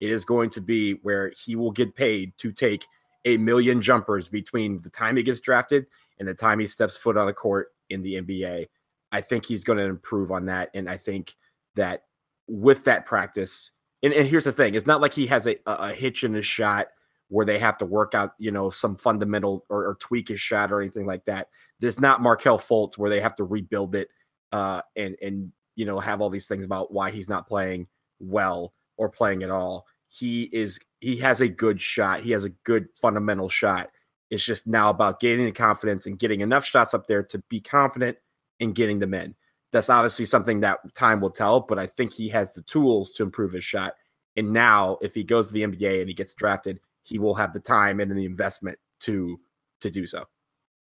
[0.01, 2.87] It is going to be where he will get paid to take
[3.25, 5.87] a million jumpers between the time he gets drafted
[6.19, 8.67] and the time he steps foot on the court in the NBA.
[9.12, 10.71] I think he's going to improve on that.
[10.75, 11.35] And I think
[11.77, 12.05] that
[12.49, 13.71] with that practice,
[14.03, 16.47] and, and here's the thing it's not like he has a, a hitch in his
[16.47, 16.89] shot
[17.29, 20.71] where they have to work out, you know, some fundamental or, or tweak his shot
[20.71, 21.49] or anything like that.
[21.81, 24.09] There's not Markelle Fultz where they have to rebuild it
[24.53, 27.87] uh, and and you know have all these things about why he's not playing
[28.19, 29.87] well or playing at all.
[30.09, 32.21] He is he has a good shot.
[32.21, 33.91] He has a good fundamental shot.
[34.31, 37.61] It's just now about gaining the confidence and getting enough shots up there to be
[37.61, 38.17] confident
[38.59, 39.35] in getting them in.
[39.72, 43.22] That's obviously something that time will tell, but I think he has the tools to
[43.22, 43.94] improve his shot.
[44.37, 47.52] And now, if he goes to the NBA and he gets drafted, he will have
[47.52, 49.40] the time and the investment to
[49.81, 50.24] to do so.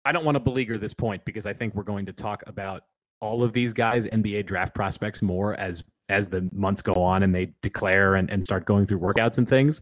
[0.03, 2.83] I don't want to beleaguer this point because I think we're going to talk about
[3.19, 7.33] all of these guys, NBA draft prospects, more as as the months go on and
[7.33, 9.81] they declare and, and start going through workouts and things.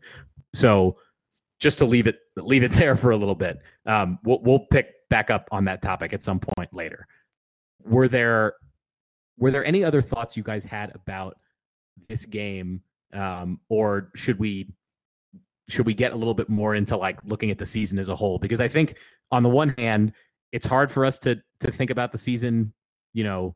[0.53, 0.97] So
[1.59, 3.59] just to leave it leave it there for a little bit.
[3.85, 7.07] Um, we'll we'll pick back up on that topic at some point later.
[7.83, 8.53] Were there
[9.39, 11.37] were there any other thoughts you guys had about
[12.07, 12.81] this game,
[13.13, 14.67] um, or should we
[15.67, 18.15] should we get a little bit more into like looking at the season as a
[18.15, 18.39] whole?
[18.39, 18.95] Because I think
[19.31, 20.13] on the one hand,
[20.51, 22.73] it's hard for us to to think about the season,
[23.13, 23.55] you know,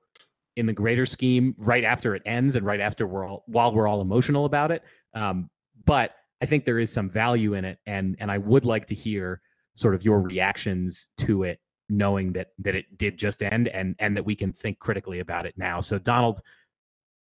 [0.56, 3.88] in the greater scheme right after it ends and right after we're all while we're
[3.88, 4.84] all emotional about it.
[5.14, 5.50] Um,
[5.86, 8.96] but I think there is some value in it, and and I would like to
[8.96, 9.42] hear
[9.76, 14.16] sort of your reactions to it, knowing that that it did just end and and
[14.18, 15.80] that we can think critically about it now.
[15.82, 16.42] So Donald,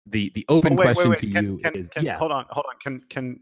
[0.07, 1.19] the the open Oh, wait, wait, question wait.
[1.21, 2.75] to Can- you can- is can- yeah Hold on, hold on.
[2.81, 3.41] Can can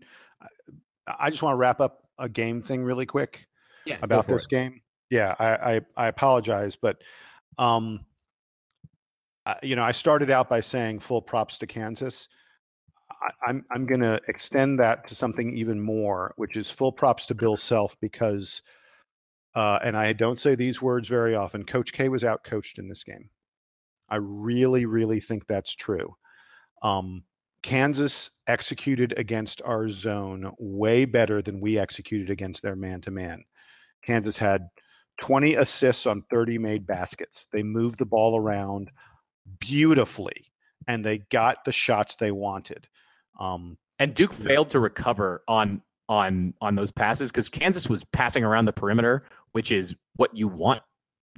[1.07, 3.46] I- just want to wrap up a game thing really quick
[3.87, 4.48] yeah about this it.
[4.50, 4.81] game?
[5.11, 7.03] Yeah, I, I I apologize, but
[7.59, 8.05] um,
[9.46, 12.29] uh, you know, I started out by saying full props to Kansas.
[13.11, 17.27] I, I'm I'm going to extend that to something even more, which is full props
[17.27, 18.62] to Bill Self because,
[19.54, 21.64] uh, and I don't say these words very often.
[21.64, 23.30] Coach K was out coached in this game.
[24.08, 26.14] I really, really think that's true.
[26.82, 27.24] Um,
[27.62, 33.42] Kansas executed against our zone way better than we executed against their man to man.
[34.02, 34.68] Kansas had
[35.20, 37.46] 20 assists on 30 made baskets.
[37.52, 38.90] They moved the ball around
[39.60, 40.52] beautifully
[40.86, 42.86] and they got the shots they wanted.
[43.40, 48.44] Um, and Duke failed to recover on on on those passes because Kansas was passing
[48.44, 50.82] around the perimeter, which is what you want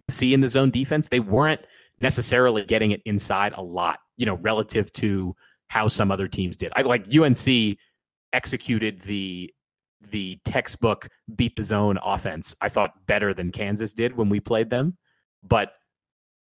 [0.09, 1.09] to see in the zone defense.
[1.09, 1.61] They weren't
[2.01, 5.35] necessarily getting it inside a lot, you know, relative to
[5.69, 6.73] how some other teams did.
[6.77, 7.79] I like UNC
[8.33, 9.53] executed the
[10.11, 12.55] the textbook beat the zone offense.
[12.61, 14.97] I thought better than Kansas did when we played them,
[15.43, 15.73] but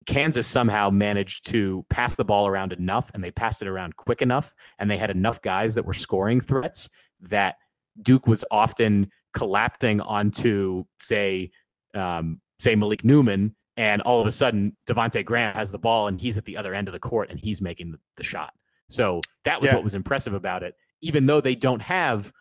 [0.07, 4.23] Kansas somehow managed to pass the ball around enough and they passed it around quick
[4.23, 6.89] enough and they had enough guys that were scoring threats
[7.21, 7.57] that
[8.03, 11.51] Duke was often collapsing onto say
[11.95, 16.21] um, say Malik Newman and all of a sudden Devonte Graham has the ball and
[16.21, 18.53] he's at the other end of the court and he's making the, the shot.
[18.89, 19.77] So that was yeah.
[19.77, 20.75] what was impressive about it.
[21.01, 22.33] Even though they don't have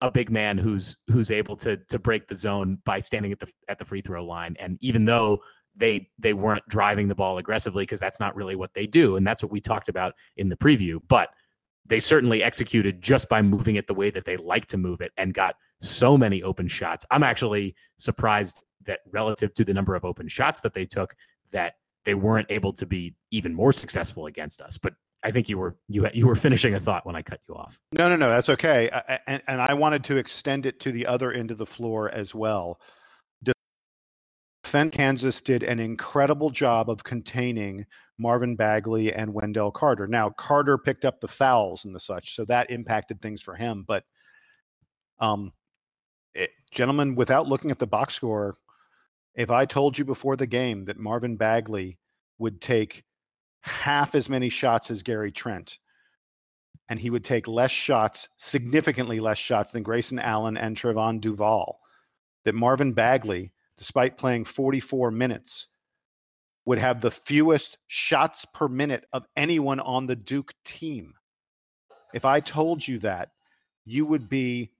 [0.00, 3.50] a big man who's who's able to to break the zone by standing at the
[3.68, 5.38] at the free throw line, and even though
[5.76, 9.26] they they weren't driving the ball aggressively because that's not really what they do, and
[9.26, 11.28] that's what we talked about in the preview, but
[11.92, 15.12] they certainly executed just by moving it the way that they like to move it
[15.18, 17.04] and got so many open shots.
[17.10, 21.14] I'm actually surprised that relative to the number of open shots that they took
[21.50, 21.74] that
[22.06, 24.78] they weren't able to be even more successful against us.
[24.78, 27.56] But I think you were you you were finishing a thought when I cut you
[27.56, 27.78] off.
[27.92, 28.88] No, no, no, that's okay.
[28.90, 32.08] I, and, and I wanted to extend it to the other end of the floor
[32.08, 32.80] as well.
[34.64, 37.84] Defend Kansas did an incredible job of containing
[38.22, 40.06] Marvin Bagley and Wendell Carter.
[40.06, 43.84] Now Carter picked up the fouls and the such, so that impacted things for him.
[43.86, 44.04] But,
[45.18, 45.52] um,
[46.34, 48.54] it, gentlemen, without looking at the box score,
[49.34, 51.98] if I told you before the game that Marvin Bagley
[52.38, 53.04] would take
[53.62, 55.78] half as many shots as Gary Trent.
[56.88, 61.78] And he would take less shots, significantly less shots than Grayson Allen and Trevon Duval.
[62.44, 65.68] That Marvin Bagley, despite playing 44 minutes,
[66.64, 71.14] would have the fewest shots per minute of anyone on the Duke team.
[72.14, 73.30] If I told you that,
[73.84, 74.72] you would be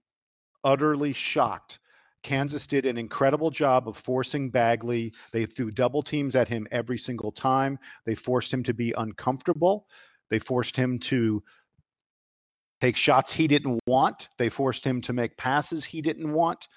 [0.63, 1.79] utterly shocked
[2.23, 5.13] Kansas did an incredible job of forcing Bagley.
[5.33, 7.77] They threw double teams at him every single time.
[8.05, 9.87] They forced him to be uncomfortable.
[10.29, 11.43] They forced him to
[12.81, 14.29] take shots he didn't want.
[14.37, 16.69] They forced him to make passes he didn't want.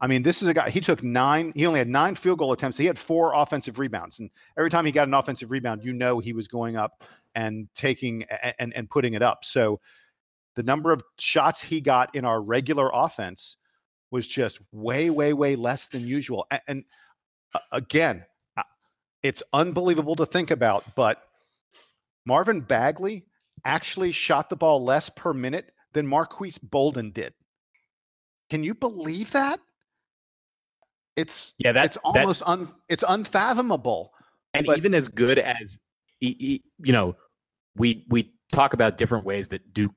[0.00, 2.52] I mean, this is a guy, he took nine, he only had nine field goal
[2.52, 2.78] attempts.
[2.78, 4.20] He had four offensive rebounds.
[4.20, 7.02] And every time he got an offensive rebound, you know he was going up
[7.34, 8.24] and taking
[8.58, 9.44] and, and putting it up.
[9.44, 9.80] So
[10.54, 13.56] the number of shots he got in our regular offense
[14.10, 16.46] was just way, way, way less than usual.
[16.50, 16.84] And, and
[17.72, 18.24] again,
[19.22, 21.22] it's unbelievable to think about, but
[22.24, 23.24] Marvin Bagley
[23.64, 27.34] actually shot the ball less per minute than Marques Bolden did.
[28.50, 29.60] Can you believe that?
[31.18, 34.12] It's yeah, that's almost that, un it's unfathomable.
[34.54, 35.80] And but, even as good as
[36.20, 37.16] you know,
[37.76, 39.92] we we talk about different ways that Duke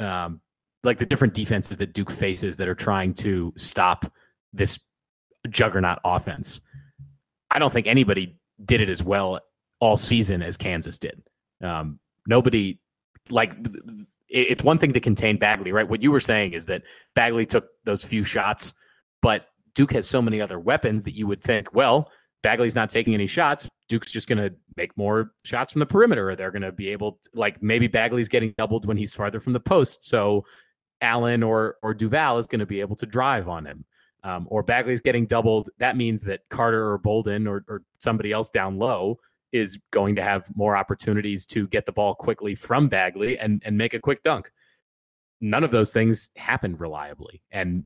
[0.00, 0.40] um,
[0.82, 4.10] like the different defenses that Duke faces that are trying to stop
[4.54, 4.80] this
[5.50, 6.60] juggernaut offense.
[7.50, 9.40] I don't think anybody did it as well
[9.78, 11.22] all season as Kansas did.
[11.62, 12.80] Um, nobody
[13.28, 13.52] like
[14.28, 15.88] it's one thing to contain Bagley, right?
[15.88, 16.82] What you were saying is that
[17.14, 18.72] Bagley took those few shots,
[19.20, 22.10] but Duke has so many other weapons that you would think, well,
[22.42, 23.68] Bagley's not taking any shots.
[23.88, 27.12] Duke's just going to make more shots from the perimeter, they're going to be able,
[27.12, 30.44] to, like maybe Bagley's getting doubled when he's farther from the post, so
[31.00, 33.84] Allen or or Duval is going to be able to drive on him.
[34.24, 35.68] Um, or Bagley's getting doubled.
[35.78, 39.18] That means that Carter or Bolden or, or somebody else down low
[39.52, 43.76] is going to have more opportunities to get the ball quickly from Bagley and and
[43.76, 44.50] make a quick dunk.
[45.40, 47.84] None of those things happened reliably, and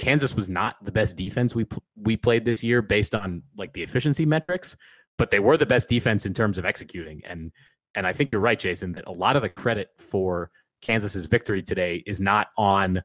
[0.00, 3.82] Kansas was not the best defense we we played this year based on like the
[3.82, 4.74] efficiency metrics,
[5.18, 7.20] but they were the best defense in terms of executing.
[7.28, 7.52] And
[7.94, 11.62] and I think you're right, Jason, that a lot of the credit for Kansas's victory
[11.62, 13.02] today is not on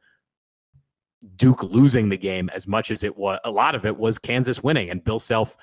[1.36, 3.40] Duke losing the game as much as it was.
[3.44, 5.58] A lot of it was Kansas winning and Bill Self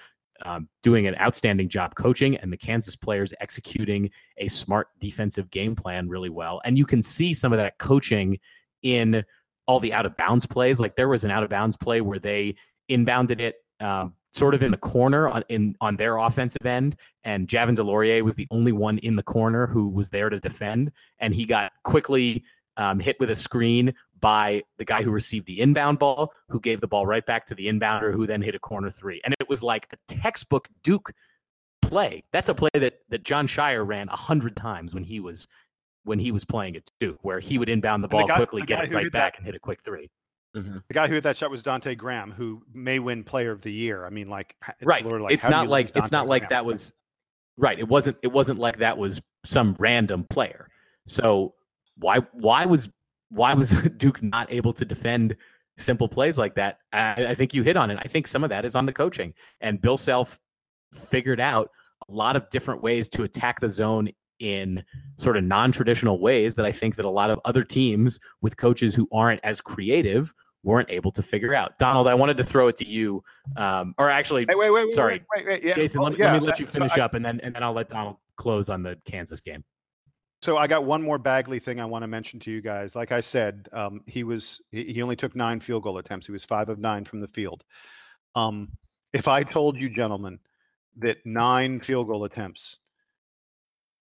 [0.45, 5.75] um, doing an outstanding job coaching and the Kansas players executing a smart defensive game
[5.75, 6.61] plan really well.
[6.67, 8.39] And you can see some of that coaching
[8.83, 9.25] in
[9.73, 10.79] all the out of bounds plays.
[10.79, 12.57] Like there was an out of bounds play where they
[12.91, 17.49] inbounded it um, sort of in the corner on in on their offensive end, and
[17.49, 21.35] Javin DeLaurier was the only one in the corner who was there to defend, and
[21.35, 22.45] he got quickly
[22.77, 26.83] um, hit with a screen by the guy who received the inbound ball, who gave
[26.83, 29.49] the ball right back to the inbounder, who then hit a corner three, and it
[29.49, 31.13] was like a textbook Duke
[31.81, 32.25] play.
[32.31, 35.49] That's a play that that Jon Scheyer ran a hundred times when he was
[36.05, 38.63] when he was playing at Duke, where he would inbound the ball the guy, quickly,
[38.63, 40.11] the get it right back, that, and hit a quick 3
[40.57, 40.79] mm-hmm.
[40.89, 43.73] The guy who hit that shot was Devonte' Graham, who may win Player of the
[43.73, 44.05] Year.
[44.05, 45.05] I mean, like, it's right?
[45.05, 46.93] Like, it's not like it's not like that was
[47.57, 47.79] right.
[47.79, 48.17] It wasn't.
[48.23, 50.69] It wasn't like that was some random player.
[51.07, 51.55] So
[51.97, 52.89] why why was
[53.31, 55.37] why was Duke not able to defend
[55.79, 56.79] simple plays like that?
[56.93, 57.99] I, I think you hit on it.
[58.01, 60.39] I think some of that is on the coaching, and Bill Self
[60.93, 61.71] figured out
[62.09, 64.11] a lot of different ways to attack the zone
[64.43, 64.85] in
[65.17, 68.95] sort of non-traditional ways that I think that a lot of other teams with coaches
[68.95, 71.79] who aren't as creative weren't able to figure out.
[71.79, 73.23] Donald, I wanted to throw it to you,
[73.57, 75.75] um, or actually, wait, wait, wait, sorry, wait, wait, yeah.
[75.75, 76.03] Jason.
[76.03, 77.73] let, me, yeah, let me let you finish so up, and then and then I'll
[77.73, 79.65] let Donald close on the Kansas game.
[80.41, 82.97] So I got one more Bagley thing I want to mention to you guys.
[82.97, 86.27] Like I said, um, he was he only took nine field goal attempts.
[86.27, 87.65] He was five of nine from the field.
[88.35, 88.73] Um,
[89.13, 90.41] if I told you, gentlemen,
[90.97, 92.79] that nine field goal attempts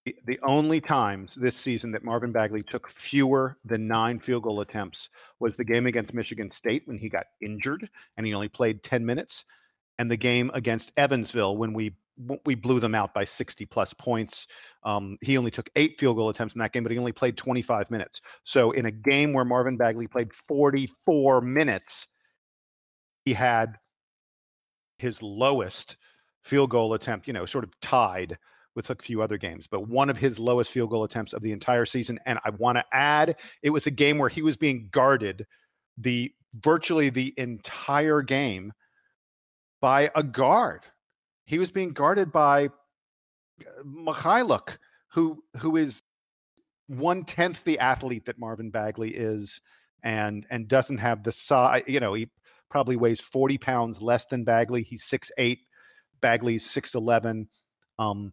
[0.05, 5.09] the only times this season that Marvin Bagley took fewer than nine field goal attempts
[5.39, 7.87] was the game against Michigan State when he got injured
[8.17, 9.45] and he only played 10 minutes,
[9.99, 11.95] and the game against Evansville when we
[12.45, 14.45] we blew them out by 60 plus points.
[14.83, 17.37] Um, he only took eight field goal attempts in that game, but he only played
[17.37, 18.21] 25 minutes.
[18.43, 22.07] So in a game where Marvin Bagley played 44 minutes,
[23.25, 23.77] he had
[24.99, 25.97] his lowest
[26.43, 28.37] field goal attempt, you know, sort of tied
[28.75, 31.51] with a few other games, but one of his lowest field goal attempts of the
[31.51, 32.19] entire season.
[32.25, 35.45] And I want to add, it was a game where he was being guarded
[35.97, 38.73] the virtually the entire game
[39.81, 40.85] by a guard.
[41.45, 44.77] He was being guarded by uh, Mykhailiuk,
[45.11, 46.01] who who is
[46.87, 49.59] one tenth the athlete that Marvin Bagley is,
[50.03, 51.83] and and doesn't have the size.
[51.87, 52.29] You know, he
[52.69, 54.83] probably weighs forty pounds less than Bagley.
[54.83, 55.59] He's six eight.
[56.21, 57.49] Bagley's six eleven.
[57.99, 58.31] Um,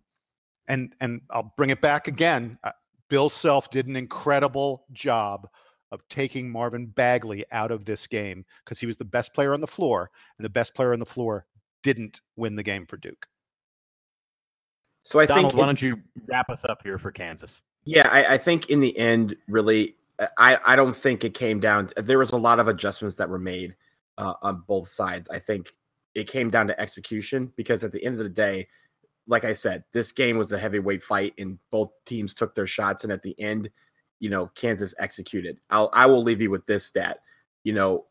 [0.68, 2.59] and and I'll bring it back again.
[2.62, 2.72] Uh,
[3.09, 5.48] Bill Self did an incredible job
[5.90, 9.61] of taking Marvin Bagley out of this game because he was the best player on
[9.61, 11.46] the floor, and the best player on the floor
[11.83, 13.26] didn't win the game for Duke.
[15.04, 17.62] So I Donald, think, why don't you wrap us up here for Kansas?
[17.85, 19.96] Yeah, I, I think in the end, really,
[20.37, 21.88] I I don't think it came down.
[21.96, 23.74] There was a lot of adjustments that were made
[24.18, 25.31] uh, on both sides.
[25.31, 25.70] I think
[26.14, 28.68] it came down to execution because at the end of the day,
[29.28, 33.04] like I said, this game was a heavyweight fight, and both teams took their shots.
[33.04, 33.70] And at the end,
[34.18, 35.58] you know, Kansas executed.
[35.70, 37.20] I'll I will leave you with this stat.
[37.62, 38.06] You know,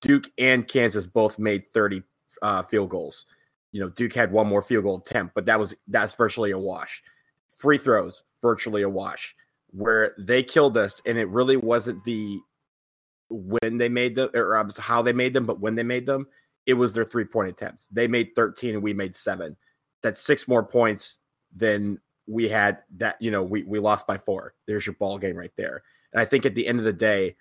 [0.00, 2.02] Duke and Kansas both made 30
[2.42, 3.26] uh, field goals.
[3.70, 6.58] You know, Duke had one more field goal attempt, but that was that's virtually a
[6.58, 7.02] wash.
[7.58, 9.36] Free throws, virtually a wash.
[9.70, 12.40] Where they killed us, and it really wasn't the
[13.28, 16.26] when they made them or how they made them, but when they made them,
[16.66, 17.88] it was their three point attempts.
[17.88, 19.56] They made 13 and we made seven
[20.04, 21.18] that's six more points
[21.56, 24.54] than we had that you know we we lost by four.
[24.66, 25.82] There's your ball game right there.
[26.12, 27.36] And i think at the end of the day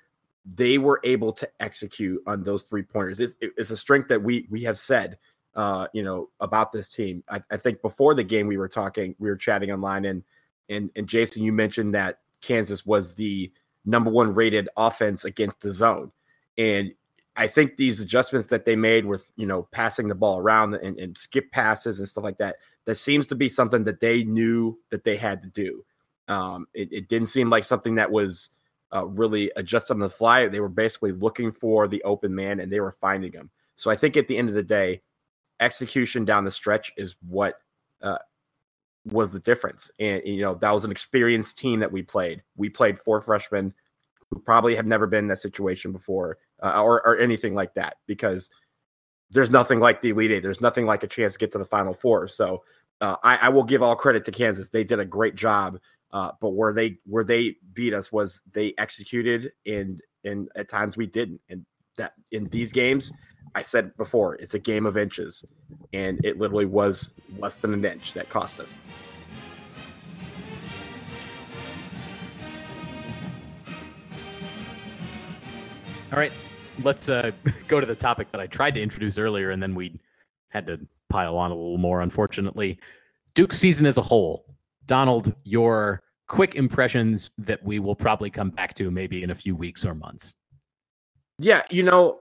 [0.45, 3.21] they were able to execute on those three pointers.
[3.21, 5.17] It's, it's a strength that we we have said
[5.55, 7.23] uh you know about this team.
[7.29, 10.23] I, I think before the game we were talking we were chatting online and
[10.69, 13.51] and and jason you mentioned that kansas was the
[13.85, 16.11] number one rated offense against the zone.
[16.57, 16.93] And
[17.35, 20.99] I think these adjustments that they made with you know passing the ball around and,
[20.99, 24.79] and, skip passes and stuff like that, that seems to be something that they knew
[24.91, 25.83] that they had to do.
[26.27, 28.49] Um, it, it, didn't seem like something that was
[28.93, 30.47] uh, really adjusted on the fly.
[30.47, 33.49] They were basically looking for the open man and they were finding him.
[33.75, 35.01] So I think at the end of the day,
[35.59, 37.55] execution down the stretch is what
[38.01, 38.19] uh,
[39.05, 39.91] was the difference.
[39.99, 42.43] And you know that was an experienced team that we played.
[42.55, 43.73] We played four freshmen
[44.29, 47.97] who probably have never been in that situation before uh, or, or anything like that
[48.07, 48.49] because
[49.29, 50.39] there's nothing like the Elite Eight.
[50.39, 52.27] There's nothing like a chance to get to the Final Four.
[52.27, 52.63] So
[53.01, 54.69] uh, I, I, will give all credit to Kansas.
[54.69, 55.79] They did a great job.
[56.11, 60.95] Uh, but where they where they beat us was they executed and and at times
[60.95, 61.41] we didn't.
[61.49, 61.65] And
[61.97, 63.11] that in these games,
[63.55, 65.43] I said before, it's a game of inches,
[65.91, 68.79] and it literally was less than an inch that cost us.
[76.11, 76.31] All right,
[76.81, 77.31] let's uh,
[77.67, 79.99] go to the topic that I tried to introduce earlier, and then we
[80.49, 82.79] had to pile on a little more, unfortunately.
[83.33, 84.45] Duke season as a whole.
[84.85, 89.55] Donald, your quick impressions that we will probably come back to maybe in a few
[89.55, 90.33] weeks or months.
[91.39, 92.19] Yeah, you know,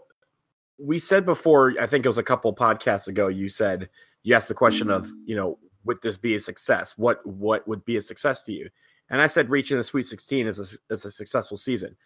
[0.78, 3.88] we said before, I think it was a couple podcasts ago, you said
[4.22, 6.96] you asked the question of, you know, would this be a success?
[6.96, 8.68] What what would be a success to you?
[9.10, 11.96] And I said reaching the Sweet 16 is a, is a successful season.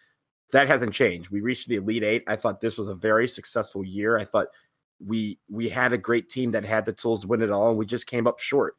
[0.51, 1.29] That hasn't changed.
[1.29, 2.23] We reached the Elite Eight.
[2.27, 4.17] I thought this was a very successful year.
[4.17, 4.47] I thought
[5.05, 7.77] we we had a great team that had the tools to win it all, and
[7.77, 8.75] we just came up short.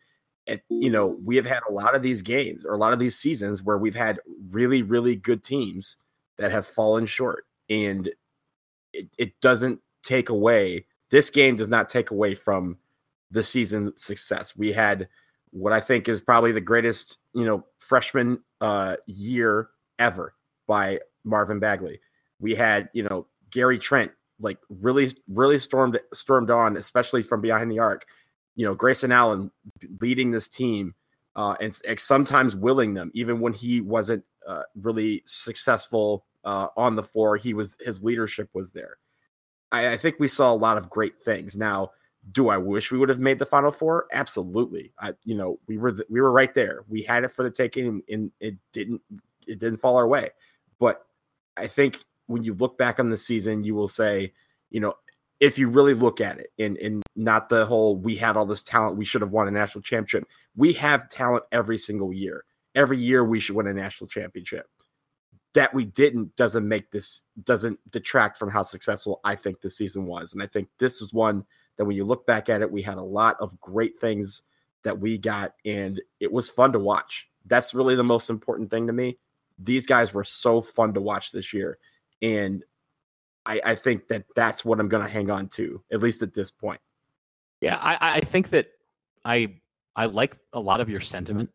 [0.46, 2.98] And you know, we have had a lot of these games or a lot of
[2.98, 5.96] these seasons where we've had really, really good teams
[6.38, 7.44] that have fallen short.
[7.68, 8.10] And
[8.94, 12.78] it, it doesn't take away this game does not take away from
[13.30, 14.56] the season's success.
[14.56, 15.08] We had
[15.50, 20.34] what I think is probably the greatest, you know, freshman uh, year ever
[20.66, 22.00] by Marvin Bagley.
[22.40, 27.70] We had, you know, Gary Trent like really, really stormed stormed on, especially from behind
[27.70, 28.06] the arc.
[28.56, 29.50] You know, Grayson Allen
[30.00, 30.94] leading this team
[31.36, 36.96] uh, and, and sometimes willing them, even when he wasn't uh, really successful uh, on
[36.96, 37.36] the floor.
[37.36, 38.98] He was his leadership was there.
[39.72, 41.56] I, I think we saw a lot of great things.
[41.56, 41.90] Now,
[42.32, 44.06] do I wish we would have made the final four?
[44.12, 44.92] Absolutely.
[44.98, 46.84] I, you know, we were we were right there.
[46.88, 49.02] We had it for the taking, and, and it didn't
[49.46, 50.30] it didn't fall our way.
[50.78, 51.04] But
[51.58, 54.32] I think when you look back on the season, you will say,
[54.70, 54.94] you know,
[55.40, 58.96] if you really look at it, and not the whole we had all this talent,
[58.96, 60.28] we should have won a national championship.
[60.56, 62.44] We have talent every single year.
[62.74, 64.66] Every year we should win a national championship
[65.54, 70.06] that we didn't doesn't make this doesn't detract from how successful I think this season
[70.06, 70.32] was.
[70.32, 71.44] And I think this is one
[71.76, 74.42] that when you look back at it, we had a lot of great things
[74.84, 77.28] that we got, and it was fun to watch.
[77.46, 79.18] That's really the most important thing to me.
[79.58, 81.78] These guys were so fun to watch this year,
[82.22, 82.62] and
[83.44, 86.34] I, I think that that's what I'm going to hang on to, at least at
[86.34, 86.80] this point.
[87.60, 88.68] Yeah, I, I think that
[89.24, 89.56] I
[89.96, 91.50] I like a lot of your sentiment,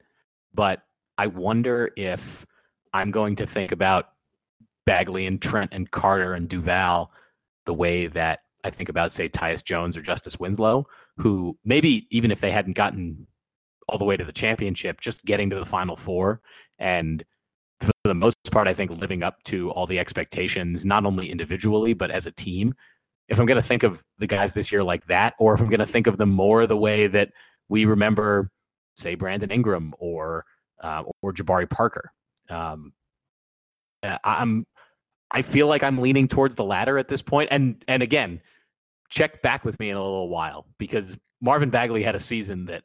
[0.53, 0.81] but
[1.17, 2.45] I wonder if
[2.93, 4.09] I'm going to think about
[4.85, 7.11] Bagley and Trent and Carter and Duval
[7.65, 10.87] the way that I think about, say, Tyus Jones or Justice Winslow,
[11.17, 13.27] who maybe even if they hadn't gotten
[13.87, 16.41] all the way to the championship, just getting to the final four
[16.79, 17.23] and
[17.83, 21.93] for the most part, I think living up to all the expectations, not only individually,
[21.93, 22.73] but as a team.
[23.29, 25.69] If I'm going to think of the guys this year like that, or if I'm
[25.69, 27.29] going to think of them more the way that
[27.69, 28.49] we remember,
[28.97, 30.45] say, Brandon Ingram or
[30.81, 32.11] uh, or Jabari Parker,
[32.49, 32.91] um,
[34.03, 34.65] uh, I'm
[35.31, 37.49] I feel like I'm leaning towards the latter at this point.
[37.51, 38.41] And and again,
[39.09, 42.83] check back with me in a little while because Marvin Bagley had a season that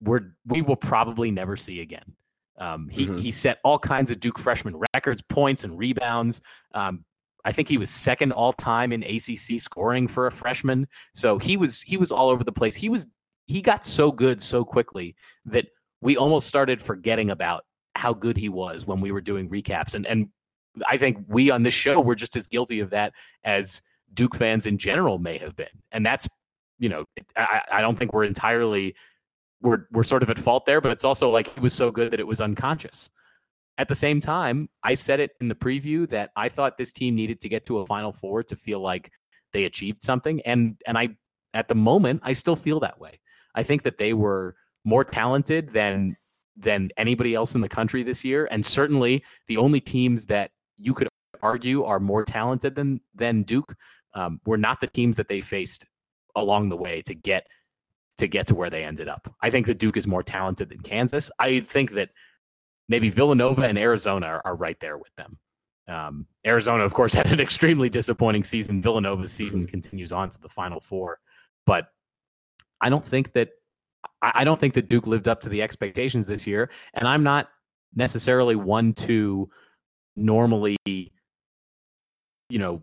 [0.00, 2.14] we're we will probably never see again.
[2.58, 3.16] Um, he mm-hmm.
[3.16, 6.40] he set all kinds of Duke freshman records, points and rebounds.
[6.74, 7.04] Um,
[7.44, 10.86] I think he was second all time in ACC scoring for a freshman.
[11.14, 12.74] So he was he was all over the place.
[12.74, 13.06] He was
[13.46, 15.66] he got so good so quickly that
[16.00, 19.94] we almost started forgetting about how good he was when we were doing recaps.
[19.94, 20.28] And and
[20.86, 23.12] I think we on this show were just as guilty of that
[23.44, 23.82] as
[24.14, 25.66] Duke fans in general may have been.
[25.90, 26.28] And that's,
[26.78, 27.04] you know,
[27.36, 28.94] I, I don't think we're entirely
[29.62, 32.10] we're we're sort of at fault there, but it's also like he was so good
[32.10, 33.08] that it was unconscious.
[33.78, 37.14] At the same time, I said it in the preview that I thought this team
[37.14, 39.10] needed to get to a final four to feel like
[39.52, 40.40] they achieved something.
[40.42, 41.10] And and I
[41.54, 43.20] at the moment I still feel that way.
[43.54, 46.16] I think that they were more talented than
[46.56, 50.92] than anybody else in the country this year, and certainly the only teams that you
[50.92, 51.08] could
[51.42, 53.74] argue are more talented than than Duke
[54.14, 55.86] um, were not the teams that they faced
[56.36, 57.46] along the way to get
[58.22, 59.34] to get to where they ended up.
[59.42, 61.30] I think that Duke is more talented than Kansas.
[61.38, 62.10] I think that
[62.88, 65.38] maybe Villanova and Arizona are, are right there with them.
[65.88, 68.80] Um, Arizona, of course, had an extremely disappointing season.
[68.80, 71.18] Villanova's season continues on to the Final Four,
[71.66, 71.88] but
[72.80, 73.50] I don't think that
[74.20, 77.48] I don't think that Duke lived up to the expectations this year, and I'm not
[77.94, 79.50] necessarily one to
[80.14, 81.10] normally, you
[82.50, 82.82] know,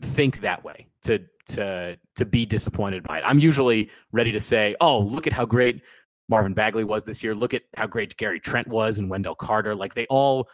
[0.00, 3.24] think that way to to to be disappointed by it.
[3.24, 5.82] I'm usually ready to say, "Oh, look at how great
[6.28, 7.34] Marvin Bagley was this year.
[7.34, 9.74] Look at how great Gary Trent was and Wendell Carter.
[9.74, 10.48] Like they all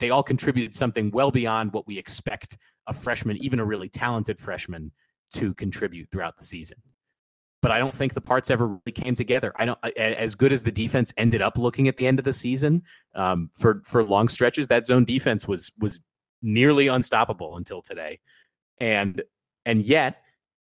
[0.00, 4.38] they all contributed something well beyond what we expect a freshman, even a really talented
[4.38, 4.92] freshman,
[5.34, 6.78] to contribute throughout the season
[7.60, 9.52] but I don't think the parts ever really came together.
[9.56, 12.32] I don't as good as the defense ended up looking at the end of the
[12.32, 12.82] season
[13.14, 14.68] um, for for long stretches.
[14.68, 16.00] That zone defense was was
[16.40, 18.20] nearly unstoppable until today,
[18.80, 19.22] and
[19.68, 20.22] and yet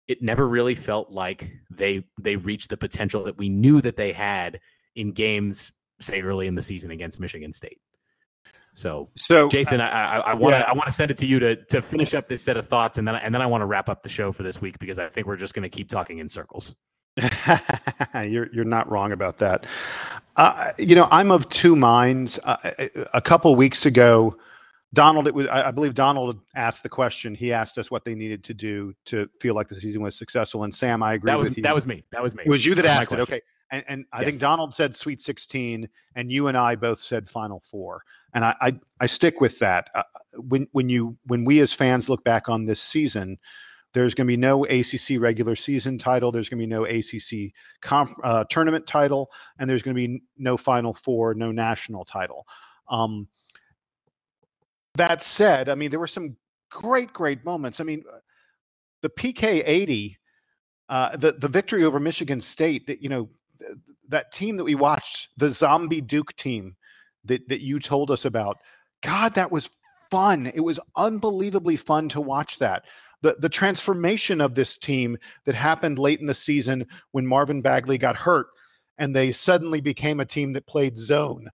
[0.10, 4.12] it never really felt like they they reached the potential that we knew that they
[4.12, 4.60] had
[4.96, 5.72] in games,
[6.02, 7.80] say early in the season against Michigan State.
[8.74, 10.66] So, so Jason, uh, I, I want to yeah.
[10.66, 12.98] I want to send it to you to to finish up this set of thoughts,
[12.98, 15.00] and then and then I want to wrap up the show for this week because
[15.00, 16.76] I think we're just going to keep talking in circles.
[18.14, 19.66] you're you're not wrong about that.
[20.36, 22.38] Uh, you know, I'm of two minds.
[22.44, 22.72] Uh,
[23.14, 24.38] a couple weeks ago,
[24.94, 27.36] Donald, it was I believe Donald asked the question.
[27.36, 30.64] He asked us what they needed to do to feel like the season was successful.
[30.64, 31.64] And Sam, I agree that was, with you.
[31.64, 32.04] That was me.
[32.12, 32.44] That was me.
[32.46, 33.20] It was you that That's asked it.
[33.20, 33.42] Okay.
[33.72, 34.30] And, and I yes.
[34.30, 38.02] think Donald said Sweet 16, and you and I both said Final Four,
[38.34, 39.92] and I I, I stick with that.
[39.94, 40.04] Uh,
[40.38, 43.38] when when you when we as fans look back on this season,
[43.94, 46.32] there's going to be no ACC regular season title.
[46.32, 49.30] There's going to be no ACC comp, uh, tournament title,
[49.60, 52.48] and there's going to be no Final Four, no national title.
[52.88, 53.28] Um,
[55.00, 56.36] that said, I mean, there were some
[56.70, 57.80] great, great moments.
[57.80, 58.18] I mean, uh,
[59.02, 60.18] the PK 80,
[60.90, 63.30] uh, the, the victory over Michigan State, that, you know,
[63.60, 63.72] th-
[64.10, 66.76] that team that we watched, the zombie Duke team
[67.24, 68.58] that, that you told us about,
[69.02, 69.70] God, that was
[70.12, 70.52] fun.
[70.54, 72.84] It was unbelievably fun to watch that.
[73.22, 77.98] The, the transformation of this team that happened late in the season when Marvin Bagley
[77.98, 78.48] got hurt
[78.98, 81.50] and they suddenly became a team that played zone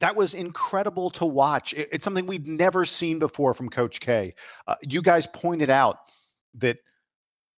[0.00, 1.72] that was incredible to watch.
[1.74, 4.34] It, it's something we'd never seen before from Coach K.
[4.66, 5.98] Uh, you guys pointed out
[6.54, 6.78] that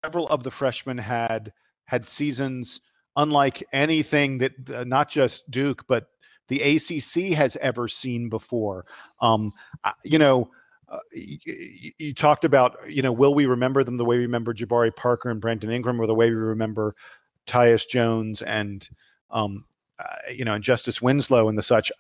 [0.04, 1.54] several of the freshmen had
[1.86, 2.82] had seasons
[3.16, 6.08] unlike anything that uh, not just Duke but
[6.50, 8.86] the ACC has ever seen before.
[9.22, 9.54] Um,
[10.04, 10.50] you know.
[10.90, 14.54] Uh, you, you, talked about, you know, will we remember them the way we remember
[14.54, 16.96] Jabari Parker and Brandon Ingram, or the way we remember
[17.46, 18.88] Tyus Jones and,
[19.30, 19.66] um,
[20.00, 21.92] uh, you know, and Justice Winslow and the such.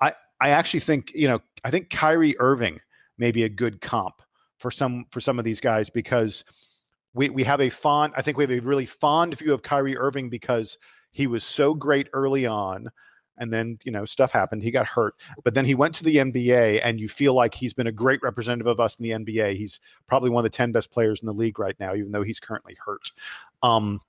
[0.00, 2.80] I I actually think you know I think Kyrie Irving
[3.18, 4.22] may be a good comp
[4.58, 6.44] for some for some of these guys because
[7.14, 9.96] we we have a fond I think we have a really fond view of Kyrie
[9.96, 10.78] Irving because
[11.10, 12.88] he was so great early on
[13.38, 14.62] and then you know stuff happened.
[14.62, 17.74] He got hurt but then he went to the nba and you feel like he's
[17.74, 20.72] been a great representative of us in the nba he's probably one of the 10
[20.72, 23.12] best players in the league right now even though he's currently hurt.
[23.62, 24.00] Um,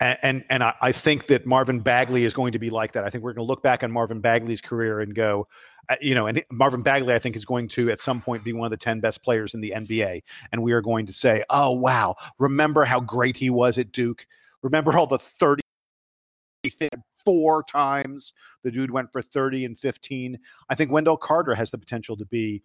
[0.00, 3.04] and and, I, think that Marvin Bagley is going to be like that.
[3.04, 5.48] I think we're going to look back on Marvin Bagley's career and go,
[5.88, 8.52] uh, you know, and Marvin Bagley, I think, is going to at some point be
[8.52, 10.22] one of the 10 best players in the NBA.
[10.52, 14.26] And we are going to say, oh, wow, remember how great he was at Duke?
[14.62, 15.62] Remember all the 30
[17.24, 20.38] four times the dude went for 30 and 15.
[20.68, 22.62] I think Wendell Carter has the potential to be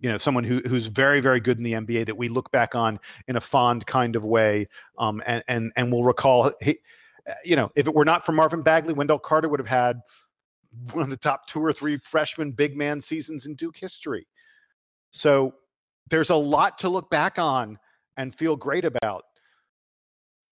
[0.00, 2.74] you know someone who who's very very good in the NBA that we look back
[2.74, 4.68] on in a fond kind of way,
[4.98, 6.52] um, and and and we'll recall.
[6.60, 6.78] He,
[7.28, 10.00] uh, you know, if it were not for Marvin Bagley, Wendell Carter would have had
[10.92, 14.26] one of the top two or three freshman big man seasons in Duke history.
[15.10, 15.54] So
[16.10, 17.78] there's a lot to look back on
[18.16, 19.24] and feel great about.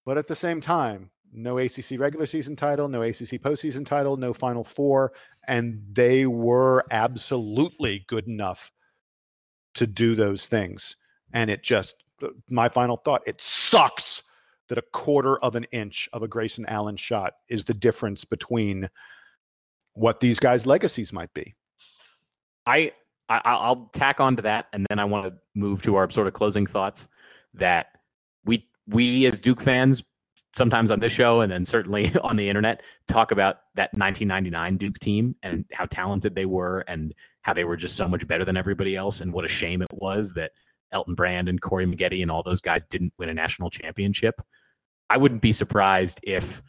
[0.04, 4.32] But at the same time, no ACC regular season title, no ACC postseason title, no
[4.32, 5.12] Final Four,
[5.46, 8.70] and they were absolutely good enough
[9.74, 10.96] to do those things.
[11.32, 14.22] And it just, uh, my final thought, it sucks
[14.68, 18.88] that a quarter of an inch of a Grayson Allen shot is the difference between
[19.94, 21.54] what these guys' legacies might be.
[22.66, 22.92] I,
[23.28, 26.26] I will tack on to that, and then I want to move to our sort
[26.26, 27.08] of closing thoughts.
[27.54, 27.86] That
[28.44, 30.02] we we as Duke fans
[30.54, 34.98] sometimes on this show and then certainly on the internet talk about that 1999 Duke
[34.98, 38.56] team and how talented they were and how they were just so much better than
[38.56, 40.52] everybody else and what a shame it was that
[40.92, 44.40] Elton Brand and Corey Maggette and all those guys didn't win a national championship.
[45.10, 46.62] I wouldn't be surprised if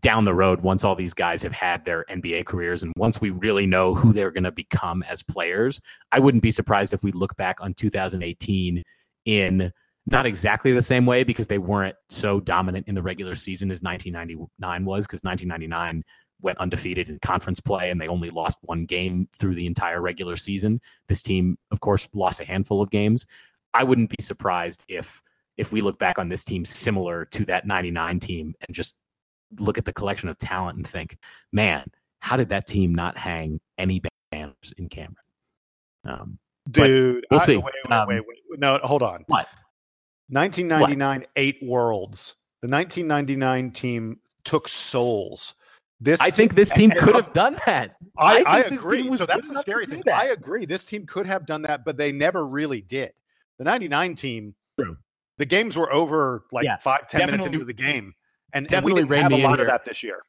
[0.00, 3.30] down the road, once all these guys have had their NBA careers and once we
[3.30, 7.12] really know who they're going to become as players, I wouldn't be surprised if we
[7.12, 8.82] look back on 2018
[9.26, 9.72] in
[10.06, 13.82] not exactly the same way because they weren't so dominant in the regular season as
[13.82, 16.02] 1999 was because 1999
[16.44, 20.36] went undefeated in conference play and they only lost one game through the entire regular
[20.36, 20.80] season.
[21.08, 23.26] This team, of course, lost a handful of games.
[23.72, 25.22] I wouldn't be surprised if
[25.56, 28.96] if we look back on this team similar to that 99 team and just
[29.58, 31.16] look at the collection of talent and think,
[31.52, 31.86] man,
[32.18, 35.16] how did that team not hang any banners in Cameron?
[36.04, 36.38] Um,
[36.70, 37.56] Dude, we'll I, see.
[37.56, 39.24] Wait, wait, um, wait, wait, No, hold on.
[39.26, 39.46] What?
[40.28, 41.28] 1999, what?
[41.36, 42.34] eight worlds.
[42.62, 45.54] The 1999 team took souls.
[46.00, 47.96] This I think this team could have done that.
[48.18, 49.16] I, I, I agree.
[49.16, 50.02] So that's the scary thing.
[50.12, 50.66] I agree.
[50.66, 53.12] This team could have done that, but they never really did.
[53.58, 54.96] The 99 team, True.
[55.38, 58.12] the games were over like yeah, five, ten minutes into the game.
[58.52, 60.22] And, and we didn't have a lot of that this year.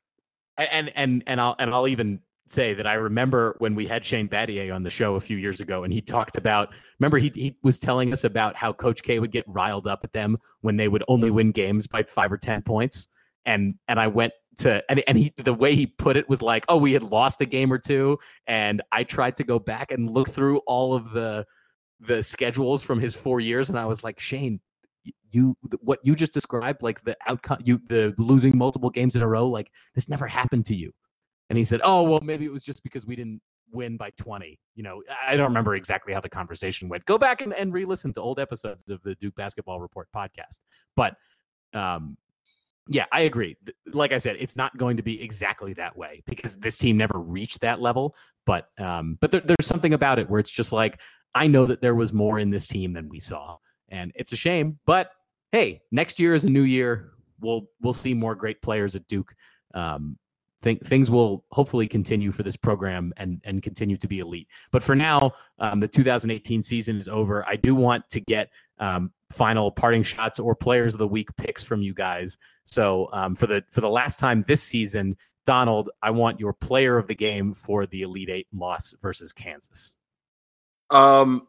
[0.57, 4.29] And and and I'll and I'll even say that I remember when we had Shane
[4.29, 6.69] Battier on the show a few years ago, and he talked about.
[6.99, 10.13] Remember, he he was telling us about how Coach K would get riled up at
[10.13, 13.09] them when they would only win games by five or ten points.
[13.45, 16.65] And and I went to and and he the way he put it was like,
[16.69, 20.09] oh, we had lost a game or two, and I tried to go back and
[20.09, 21.45] look through all of the
[21.99, 24.59] the schedules from his four years, and I was like, Shane,
[25.31, 29.27] you what you just described, like the outcome, you the losing multiple games in a
[29.27, 30.91] row, like this never happened to you.
[31.49, 33.41] And he said, "Oh well, maybe it was just because we didn't
[33.71, 34.59] win by 20.
[34.75, 37.05] You know, I don't remember exactly how the conversation went.
[37.05, 40.59] Go back and, and re-listen to old episodes of the Duke Basketball Report podcast.
[40.95, 41.15] But
[41.73, 42.17] um,
[42.87, 43.57] yeah, I agree.
[43.93, 47.19] Like I said, it's not going to be exactly that way because this team never
[47.19, 48.15] reached that level.
[48.45, 50.99] But um, but there, there's something about it where it's just like
[51.33, 53.57] I know that there was more in this team than we saw,
[53.89, 54.79] and it's a shame.
[54.85, 55.09] But
[55.51, 57.11] hey, next year is a new year.
[57.39, 59.33] We'll we'll see more great players at Duke.
[59.73, 60.17] Um,
[60.61, 64.47] think things will hopefully continue for this program and and continue to be elite.
[64.71, 67.47] But for now, um, the 2018 season is over.
[67.47, 71.63] I do want to get um, final parting shots or players of the week picks
[71.63, 72.37] from you guys.
[72.63, 76.97] So um, for the for the last time this season, Donald, I want your player
[76.97, 79.93] of the game for the Elite Eight loss versus Kansas.
[80.89, 81.47] Um,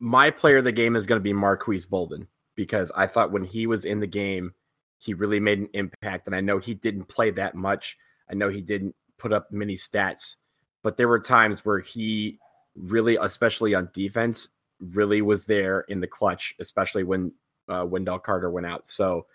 [0.00, 3.44] my player of the game is going to be Marques Bolden because I thought when
[3.44, 4.54] he was in the game,
[4.98, 6.26] he really made an impact.
[6.26, 7.96] And I know he didn't play that much.
[8.30, 10.36] I know he didn't put up many stats,
[10.82, 12.38] but there were times where he
[12.74, 14.48] really, especially on defense,
[14.80, 17.32] really was there in the clutch, especially when
[17.68, 18.88] uh, Wendell Carter went out.
[18.88, 19.26] So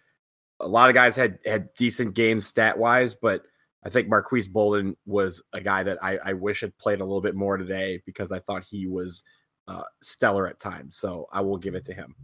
[0.60, 3.44] a lot of guys had had decent games stat wise, but
[3.86, 7.22] I think Marques Bolden was a guy that I, I, wish had played a little
[7.22, 9.24] bit more today because I thought he was
[9.68, 10.96] uh, stellar at times.
[10.96, 12.16] So I will give it to him.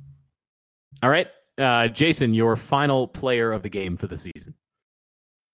[1.04, 4.54] All right, uh, Jason, your final player of the game for the season.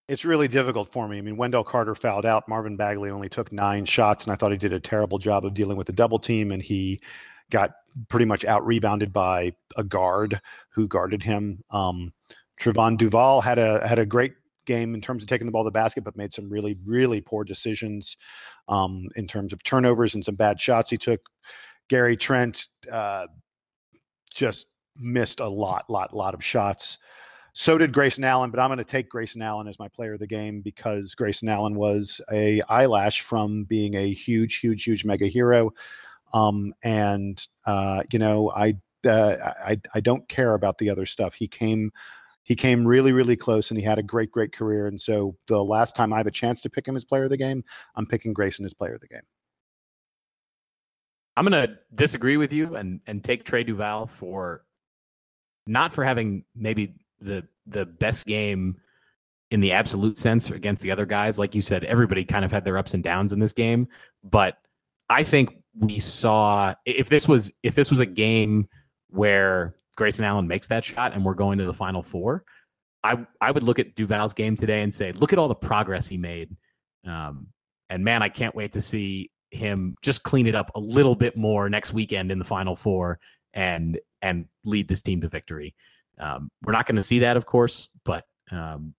[0.07, 1.17] It's really difficult for me.
[1.17, 2.47] I mean, Wendell Carter fouled out.
[2.47, 5.55] Marvin Bagley only took nine shots, and I thought he did a terrible job of
[5.55, 6.51] dealing with the double team.
[6.51, 6.99] And he
[7.51, 7.71] got
[8.09, 11.61] pretty much out rebounded by a guard who guarded him.
[11.71, 12.13] Um,
[12.59, 14.33] Trevon Duval had a had a great
[14.65, 17.21] game in terms of taking the ball to the basket, but made some really really
[17.21, 18.17] poor decisions
[18.67, 21.21] um, in terms of turnovers and some bad shots he took.
[21.89, 23.27] Gary Trent uh,
[24.33, 24.67] just
[24.97, 26.97] missed a lot, lot, lot of shots.
[27.53, 30.19] So did Grayson Allen, but I'm going to take Grayson Allen as my player of
[30.19, 35.27] the game because Grayson Allen was a eyelash from being a huge, huge, huge mega
[35.27, 35.71] hero.
[36.35, 38.75] Um, and uh, you know, I,
[39.07, 41.33] uh, I I don't care about the other stuff.
[41.33, 41.91] He came
[42.43, 44.87] he came really really close, and he had a great great career.
[44.87, 47.29] And so the last time I have a chance to pick him as player of
[47.29, 47.63] the game,
[47.95, 49.21] I'm picking Grayson as player of the game.
[51.37, 54.65] I'm going to disagree with you and and take Trey Duval for
[55.67, 58.75] not for having maybe the the best game
[59.51, 61.39] in the absolute sense against the other guys.
[61.39, 63.87] Like you said, everybody kind of had their ups and downs in this game,
[64.21, 64.57] but
[65.09, 68.67] I think we saw if this was if this was a game
[69.09, 72.43] where Grayson Allen makes that shot and we're going to the final four,
[73.03, 76.07] I I would look at Duval's game today and say, look at all the progress
[76.07, 76.55] he made.
[77.05, 77.47] Um,
[77.89, 81.37] and man, I can't wait to see him just clean it up a little bit
[81.37, 83.19] more next weekend in the final four
[83.53, 85.75] and and lead this team to victory.
[86.19, 88.93] Um, we're not going to see that, of course, but um,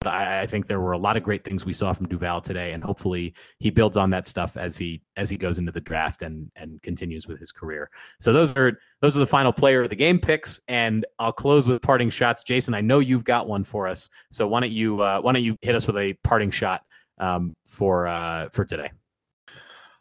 [0.00, 2.40] but I, I, think there were a lot of great things we saw from Duval
[2.40, 5.80] today, and hopefully he builds on that stuff as he as he goes into the
[5.80, 7.90] draft and and continues with his career.
[8.18, 11.68] So those are those are the final player of the game picks, and I'll close
[11.68, 12.42] with parting shots.
[12.42, 15.44] Jason, I know you've got one for us, so why don't you uh, why don't
[15.44, 16.82] you hit us with a parting shot
[17.18, 18.90] um, for uh, for today?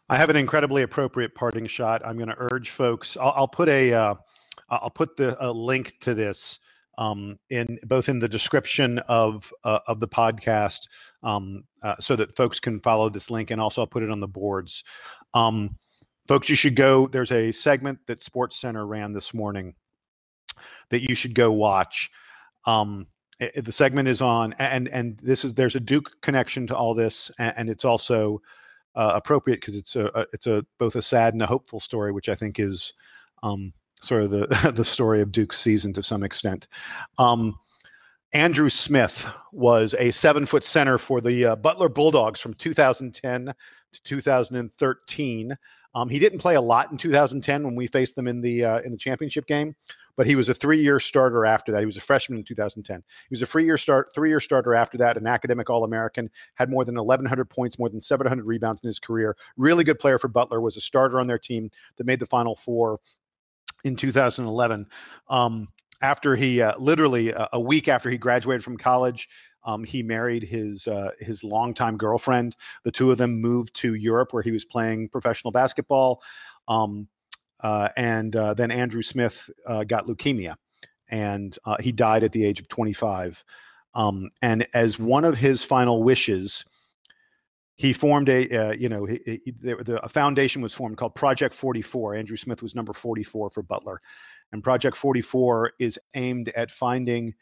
[0.08, 2.02] I have an incredibly appropriate parting shot.
[2.06, 3.16] I'm going to urge folks.
[3.18, 4.16] I'll, I'll put a uh,
[4.70, 6.60] I'll put the link to this
[7.00, 10.82] um, in both in the description of uh, of the podcast,
[11.24, 14.20] um, uh, so that folks can follow this link, and also I'll put it on
[14.20, 14.84] the boards.
[15.34, 15.78] Um,
[16.28, 17.08] folks, you should go.
[17.08, 19.76] There's a segment that Sports Center ran this morning
[20.90, 22.12] that you should go watch.
[22.66, 23.08] Um,
[23.40, 26.94] it, the segment is on, and and this is there's a Duke connection to all
[26.94, 28.42] this, and, and it's also
[28.96, 32.28] uh, appropriate because it's a, it's a both a sad and a hopeful story, which
[32.28, 32.94] I think is
[33.42, 33.72] um,
[34.02, 36.68] sort of the the story of Duke's season to some extent.
[37.18, 37.56] Um,
[38.34, 43.54] Andrew Smith was a seven foot center for the uh, Butler Bulldogs from 2010
[43.92, 45.58] to 2013.
[45.96, 48.80] Um, he didn't play a lot in 2010 when we faced them in the uh,
[48.82, 49.76] in the championship game,
[50.16, 51.80] but he was a three year starter after that.
[51.80, 53.00] He was a freshman in 2010.
[53.00, 56.30] He was a three year start three year starter after that, an academic All American,
[56.54, 59.36] had more than 1,100 points, more than 700 rebounds in his career.
[59.58, 60.62] Really good player for Butler.
[60.62, 63.00] Was a starter on their team that made the Final Four
[63.84, 64.88] in 2011.
[65.30, 65.68] Um,
[66.02, 69.28] after he uh, literally uh, a week after he graduated from college,
[69.66, 72.56] um, he married his uh, his longtime girlfriend.
[72.84, 76.22] The two of them moved to Europe, where he was playing professional basketball.
[76.68, 77.08] Um,
[77.62, 80.56] uh, and uh, then Andrew Smith uh, got leukemia,
[81.10, 83.44] and he died at the age of 25.
[83.96, 86.64] Um, and as one of his final wishes,
[87.80, 91.56] he formed a uh, you know he, he, the, a foundation was formed called project
[91.56, 94.02] 44 andrew smith was number 44 for butler
[94.52, 97.34] and project 44 is aimed at finding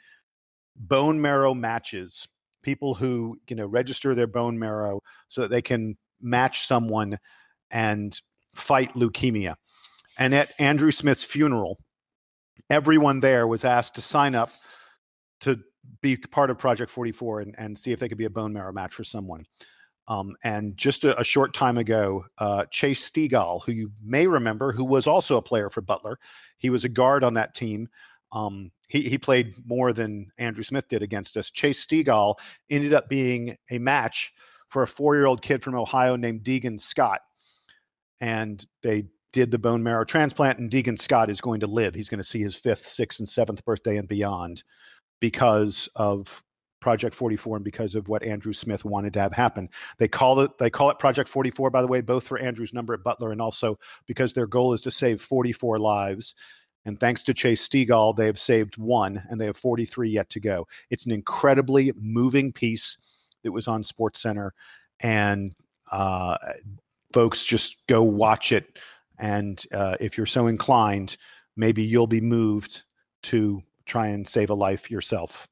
[0.75, 2.27] bone marrow matches
[2.61, 7.17] people who you know register their bone marrow so that they can match someone
[7.71, 8.21] and
[8.55, 9.55] fight leukemia.
[10.17, 11.79] And at Andrew Smith's funeral,
[12.69, 14.51] everyone there was asked to sign up
[15.41, 15.59] to
[16.01, 18.73] be part of Project 44 and, and see if they could be a bone marrow
[18.73, 19.45] match for someone.
[20.07, 24.71] Um, and just a, a, short time ago, uh, Chase Stigall, who you may remember,
[24.71, 26.17] who was also a player for Butler,
[26.57, 27.89] he was a guard on that team.
[28.31, 31.51] Um, he, he played more than Andrew Smith did against us.
[31.51, 32.35] Chase Stigall
[32.69, 34.33] ended up being a match
[34.69, 37.21] for a four year old kid from Ohio named Deegan Scott.
[38.21, 41.93] And they did the bone marrow transplant, and Deegan Scott is going to live.
[41.93, 44.63] He's going to see his fifth, sixth, and seventh birthday and beyond
[45.19, 46.43] because of
[46.79, 49.69] Project 44 and because of what Andrew Smith wanted to have happen.
[49.97, 52.93] They call it they call it Project 44 by the way both for Andrew's number
[52.93, 56.35] at Butler and also because their goal is to save 44 lives.
[56.85, 60.39] And thanks to Chase Stigall, they have saved one and they have 43 yet to
[60.39, 60.67] go.
[60.89, 62.97] It's an incredibly moving piece
[63.43, 64.53] that was on Sports Center
[65.01, 65.53] and
[65.91, 66.37] uh,
[67.13, 68.77] folks just go watch it
[69.19, 71.17] and uh, if you're so inclined,
[71.55, 72.83] maybe you'll be moved
[73.23, 75.47] to try and save a life yourself.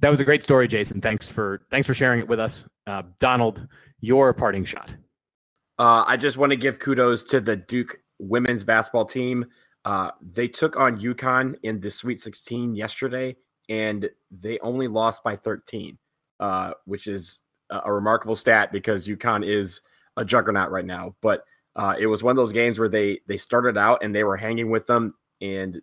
[0.00, 1.00] That was a great story, Jason.
[1.00, 3.66] Thanks for thanks for sharing it with us, uh, Donald.
[4.00, 4.94] Your parting shot.
[5.78, 9.46] Uh, I just want to give kudos to the Duke women's basketball team.
[9.84, 13.36] Uh, they took on UConn in the Sweet 16 yesterday,
[13.68, 15.96] and they only lost by 13,
[16.40, 17.40] uh, which is
[17.70, 19.80] a, a remarkable stat because UConn is
[20.16, 21.14] a juggernaut right now.
[21.22, 21.44] But
[21.74, 24.36] uh, it was one of those games where they they started out and they were
[24.36, 25.80] hanging with them, and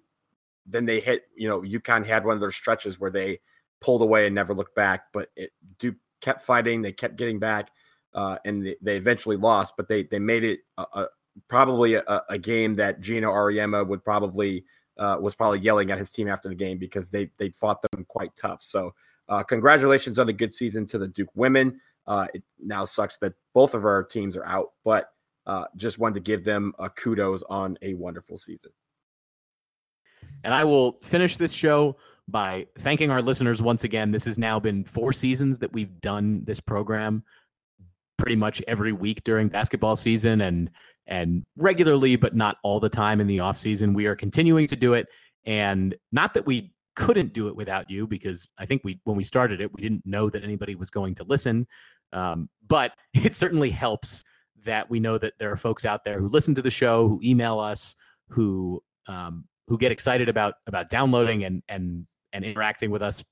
[0.67, 1.23] then they hit.
[1.35, 3.39] You know, UConn had one of their stretches where they
[3.83, 5.07] pulled away and never looked back.
[5.11, 6.81] But it Duke kept fighting.
[6.81, 7.69] They kept getting back,
[8.13, 9.75] uh, and they, they, eventually lost.
[9.77, 11.07] But they they made it a, a,
[11.47, 14.65] probably a, a, game that Geno Auriemma would probably
[14.97, 18.05] uh, was probably yelling at his team after the game because they they fought them
[18.07, 18.63] quite tough.
[18.63, 18.95] So
[19.27, 21.79] uh, congratulations on a good season to the Duke women.
[22.07, 25.11] Uh, it now sucks that both of our teams are out, but
[25.45, 28.71] uh, just wanted to give them a kudos on a wonderful season.
[30.43, 31.95] And I will finish this show
[32.27, 34.11] by thanking our listeners once again.
[34.11, 37.23] This has now been four seasons that we've done this program
[38.17, 40.69] pretty much every week during basketball season and
[41.07, 44.75] and regularly but not all the time in the off season we are continuing to
[44.75, 45.07] do it
[45.45, 49.23] and not that we couldn't do it without you because i think we when we
[49.23, 51.67] started it we didn't know that anybody was going to listen
[52.13, 54.23] um, but it certainly helps
[54.63, 57.19] that we know that there are folks out there who listen to the show, who
[57.23, 57.95] email us,
[58.29, 63.23] who um, who get excited about about downloading and and and interacting with us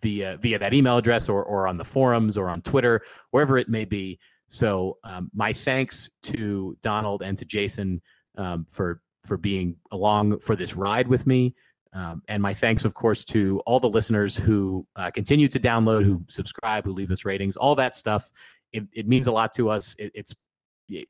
[0.00, 3.68] via via that email address or or on the forums or on Twitter, wherever it
[3.68, 4.18] may be.
[4.48, 8.00] So um, my thanks to Donald and to Jason
[8.36, 11.54] um, for for being along for this ride with me.
[11.92, 16.04] Um, and my thanks, of course, to all the listeners who uh, continue to download,
[16.04, 18.30] who subscribe, who leave us ratings, all that stuff.
[18.72, 19.94] It, it means a lot to us.
[19.98, 20.34] It, it's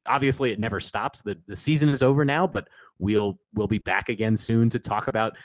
[0.07, 1.22] obviously it never stops.
[1.22, 2.68] The the season is over now, but
[2.99, 5.36] we'll we'll be back again soon to talk about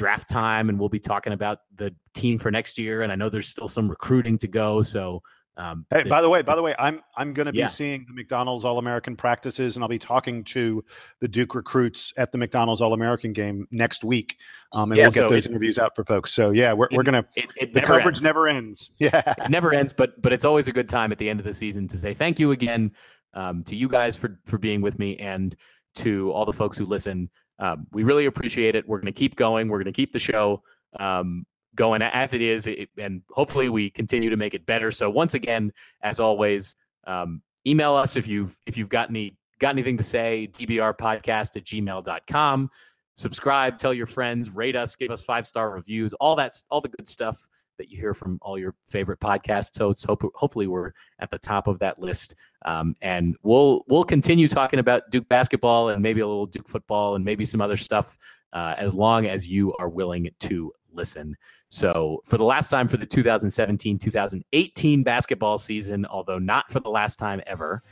[0.00, 3.02] draft time and we'll be talking about the team for next year.
[3.02, 4.80] And I know there's still some recruiting to go.
[4.80, 5.22] So
[5.58, 7.66] um, hey, the, by the way, by the way, I'm I'm going to be yeah.
[7.66, 10.82] seeing the McDonald's All American practices, and I'll be talking to
[11.20, 14.38] the Duke recruits at the McDonald's All American game next week,
[14.72, 16.32] um, and yeah, we'll get so those it, interviews out for folks.
[16.32, 18.22] So yeah, we're, it, we're gonna it, it the coverage ends.
[18.22, 18.90] never ends.
[18.98, 21.44] Yeah, it never ends, but but it's always a good time at the end of
[21.44, 22.92] the season to say thank you again
[23.34, 25.56] um, to you guys for for being with me and
[25.96, 27.28] to all the folks who listen.
[27.60, 28.88] Um, we really appreciate it.
[28.88, 29.68] We're going to keep going.
[29.68, 30.62] We're going to keep the show
[30.98, 34.90] um, going as it is, it, and hopefully we continue to make it better.
[34.90, 36.74] So once again, as always,
[37.06, 40.48] um, email us if you've if you've got any got anything to say.
[40.52, 42.70] dbrpodcast at gmail.com.
[43.14, 46.88] Subscribe, tell your friends, rate us, give us five star reviews, all that, all the
[46.88, 47.46] good stuff
[47.80, 50.04] that you hear from all your favorite podcast hosts.
[50.04, 52.34] Hope, hopefully, we're at the top of that list,
[52.66, 57.16] um, and we'll we'll continue talking about Duke basketball and maybe a little Duke football
[57.16, 58.18] and maybe some other stuff
[58.52, 61.36] uh, as long as you are willing to listen.
[61.70, 66.90] So, for the last time for the 2017 2018 basketball season, although not for the
[66.90, 67.82] last time ever.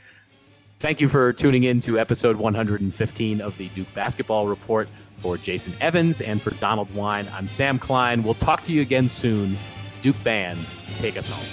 [0.79, 4.87] Thank you for tuning in to episode 115 of the Duke Basketball Report.
[5.17, 8.23] For Jason Evans and for Donald Wine, I'm Sam Klein.
[8.23, 9.57] We'll talk to you again soon.
[10.01, 10.59] Duke Band,
[10.99, 11.45] take us home.